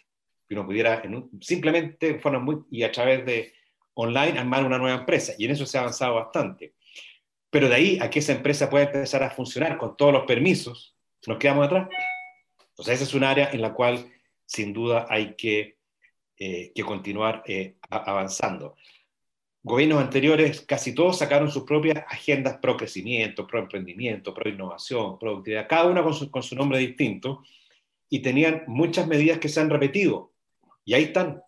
que 0.47 0.53
uno 0.53 0.65
pudiera 0.65 1.01
en 1.03 1.29
simplemente 1.41 2.19
forma 2.19 2.39
muy, 2.39 2.63
y 2.71 2.83
a 2.83 2.91
través 2.91 3.25
de 3.25 3.53
online 3.95 4.39
armar 4.39 4.65
una 4.65 4.77
nueva 4.77 4.99
empresa, 4.99 5.33
y 5.37 5.45
en 5.45 5.51
eso 5.51 5.65
se 5.65 5.77
ha 5.77 5.81
avanzado 5.81 6.15
bastante. 6.15 6.73
Pero 7.49 7.69
de 7.69 7.75
ahí 7.75 7.99
a 8.01 8.09
que 8.09 8.19
esa 8.19 8.33
empresa 8.33 8.69
pueda 8.69 8.85
empezar 8.85 9.23
a 9.23 9.29
funcionar 9.29 9.77
con 9.77 9.95
todos 9.95 10.13
los 10.13 10.25
permisos, 10.25 10.95
nos 11.27 11.37
quedamos 11.37 11.65
atrás. 11.65 11.87
Entonces, 12.69 12.95
esa 12.95 13.03
es 13.03 13.13
un 13.13 13.23
área 13.23 13.51
en 13.51 13.61
la 13.61 13.73
cual 13.73 14.11
sin 14.45 14.73
duda 14.73 15.05
hay 15.09 15.35
que, 15.35 15.77
eh, 16.37 16.71
que 16.73 16.83
continuar 16.83 17.43
eh, 17.45 17.75
avanzando. 17.89 18.75
Gobiernos 19.65 20.01
anteriores 20.01 20.59
casi 20.59 20.93
todos 20.93 21.17
sacaron 21.17 21.49
sus 21.49 21.63
propias 21.63 22.03
agendas 22.09 22.57
pro 22.57 22.75
crecimiento, 22.75 23.47
pro 23.47 23.59
emprendimiento, 23.59 24.33
pro 24.33 24.49
innovación, 24.49 25.17
productividad, 25.17 25.69
cada 25.69 25.89
una 25.89 26.03
con 26.03 26.43
su, 26.43 26.55
nombre 26.55 26.79
distinto, 26.79 27.43
y 28.09 28.21
tenían 28.21 28.63
muchas 28.67 29.07
medidas 29.07 29.39
que 29.39 29.47
se 29.47 29.61
han 29.61 29.69
repetido. 29.69 30.33
Y 30.83 30.95
ahí 30.95 31.03
están, 31.03 31.41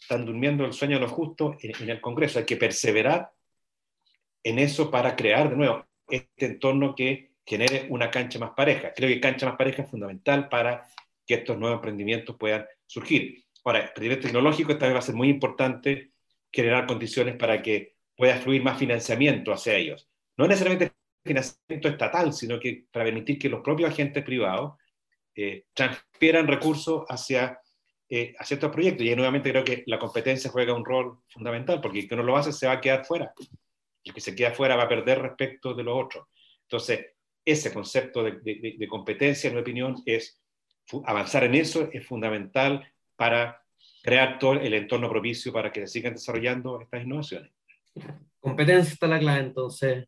están 0.00 0.24
durmiendo 0.24 0.64
el 0.64 0.74
sueño 0.74 0.94
de 0.94 1.00
los 1.00 1.10
justos 1.10 1.56
en, 1.60 1.90
el 1.90 2.00
Congreso. 2.00 2.38
Hay 2.38 2.44
que 2.44 2.56
perseverar 2.56 3.32
en 4.44 4.60
eso 4.60 4.88
para 4.88 5.16
crear 5.16 5.50
de 5.50 5.56
nuevo 5.56 5.84
este 6.08 6.46
entorno 6.46 6.94
que 6.94 7.32
genere 7.44 7.88
una 7.90 8.12
cancha 8.12 8.38
más 8.38 8.50
pareja. 8.50 8.92
Creo 8.94 9.08
que 9.08 9.20
cancha 9.20 9.44
más 9.44 9.56
pareja 9.56 9.82
es 9.82 9.90
fundamental 9.90 10.48
para 10.48 10.86
que 11.26 11.34
estos 11.34 11.58
nuevos 11.58 11.78
emprendimientos 11.78 12.36
puedan 12.36 12.64
surgir. 12.86 13.44
Ahora, 13.64 13.92
a 13.94 14.00
nivel 14.00 14.20
tecnológico, 14.20 14.70
esta 14.70 14.86
vez 14.86 14.94
va 14.94 15.00
a 15.00 15.02
ser 15.02 15.16
muy 15.16 15.28
importante 15.28 16.12
generar 16.56 16.86
condiciones 16.86 17.36
para 17.36 17.60
que 17.60 17.96
pueda 18.16 18.38
fluir 18.38 18.62
más 18.62 18.78
financiamiento 18.78 19.52
hacia 19.52 19.74
ellos. 19.74 20.08
No 20.38 20.48
necesariamente 20.48 20.94
financiamiento 21.22 21.88
estatal, 21.88 22.32
sino 22.32 22.58
que 22.58 22.86
para 22.90 23.04
permitir 23.04 23.38
que 23.38 23.50
los 23.50 23.60
propios 23.60 23.90
agentes 23.90 24.24
privados 24.24 24.72
eh, 25.34 25.66
transfieran 25.74 26.46
recursos 26.46 27.04
hacia, 27.10 27.60
eh, 28.08 28.34
hacia 28.38 28.54
estos 28.54 28.72
proyectos. 28.72 29.04
Y 29.04 29.14
nuevamente 29.14 29.50
creo 29.50 29.64
que 29.64 29.84
la 29.86 29.98
competencia 29.98 30.50
juega 30.50 30.72
un 30.72 30.84
rol 30.84 31.18
fundamental, 31.28 31.82
porque 31.82 32.00
el 32.00 32.08
que 32.08 32.16
no 32.16 32.22
lo 32.22 32.38
hace 32.38 32.52
se 32.52 32.66
va 32.66 32.72
a 32.72 32.80
quedar 32.80 33.04
fuera. 33.04 33.34
El 34.02 34.14
que 34.14 34.20
se 34.22 34.34
queda 34.34 34.52
fuera 34.52 34.76
va 34.76 34.84
a 34.84 34.88
perder 34.88 35.20
respecto 35.20 35.74
de 35.74 35.82
los 35.82 36.02
otros. 36.02 36.26
Entonces, 36.62 37.06
ese 37.44 37.70
concepto 37.70 38.24
de, 38.24 38.86
competencia, 38.88 39.48
en 39.48 39.56
mi 39.56 39.60
opinión, 39.60 40.02
es 40.06 40.40
avanzar 41.04 41.44
en 41.44 41.54
eso 41.54 41.90
es 41.92 42.06
fundamental 42.06 42.90
para 43.14 43.65
crear 44.06 44.38
todo 44.38 44.54
el 44.54 44.72
entorno 44.72 45.10
propicio 45.10 45.52
para 45.52 45.72
que 45.72 45.80
se 45.80 45.88
sigan 45.88 46.14
desarrollando 46.14 46.80
estas 46.80 47.04
innovaciones. 47.04 47.50
Competencia 48.38 48.92
está 48.92 49.08
la 49.08 49.18
clave, 49.18 49.40
entonces, 49.40 50.06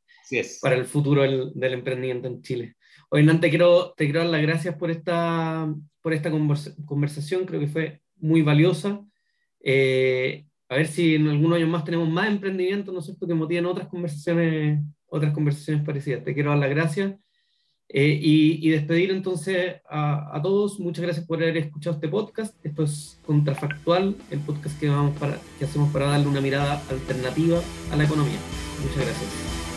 para 0.63 0.77
el 0.77 0.85
futuro 0.85 1.23
del, 1.23 1.73
emprendimiento 1.73 2.29
en 2.29 2.41
Chile. 2.41 2.77
Hoy, 3.11 3.25
Nan, 3.25 3.41
te 3.41 3.51
quiero, 3.51 3.93
te 3.97 4.05
quiero 4.05 4.21
dar 4.21 4.29
las 4.29 4.43
gracias 4.43 4.77
por 4.77 4.93
esta, 4.93 5.75
por 6.01 6.15
esta 6.15 6.31
conversación, 6.31 7.45
creo 7.45 7.59
que 7.59 7.67
fue 7.67 8.01
muy 8.19 8.43
valiosa. 8.43 9.05
Eh, 9.61 10.45
a 10.69 10.77
ver 10.77 10.87
si 10.87 11.17
en 11.17 11.27
algunos 11.27 11.57
años 11.57 11.69
más 11.69 11.85
tenemos 11.85 12.09
más 12.09 12.29
emprendimiento, 12.29 12.93
¿no 12.93 13.01
es 13.01 13.07
cierto?, 13.07 13.27
que 13.27 13.35
motiven 13.35 13.67
otras 13.67 13.89
conversaciones, 13.89 14.81
otras 15.07 15.33
conversaciones 15.33 15.85
parecidas. 15.85 16.23
Te 16.23 16.35
quiero 16.35 16.51
dar 16.51 16.61
las 16.61 16.71
gracias 16.71 17.15
eh, 17.91 18.19
y, 18.21 18.69
despedir 18.69 19.11
entonces 19.11 19.77
a, 19.89 20.39
todos. 20.43 20.79
Muchas 20.79 21.05
gracias 21.05 21.27
por 21.27 21.43
haber 21.43 21.57
escuchado 21.57 21.97
este 21.97 22.09
podcast. 22.09 22.55
Esto 22.65 22.83
es 22.83 23.19
Contrafactual, 23.25 24.15
el 24.31 24.41
podcast 24.41 24.79
que, 24.79 24.89
vamos 24.89 25.17
para, 25.19 25.39
que 25.59 25.65
hacemos 25.65 25.91
para 25.93 26.07
darle 26.07 26.27
una 26.27 26.41
mirada 26.41 26.83
alternativa 26.91 27.61
a 27.91 27.97
la 27.97 28.05
economía. 28.05 28.39
Muchas 28.83 29.05
gracias. 29.05 29.68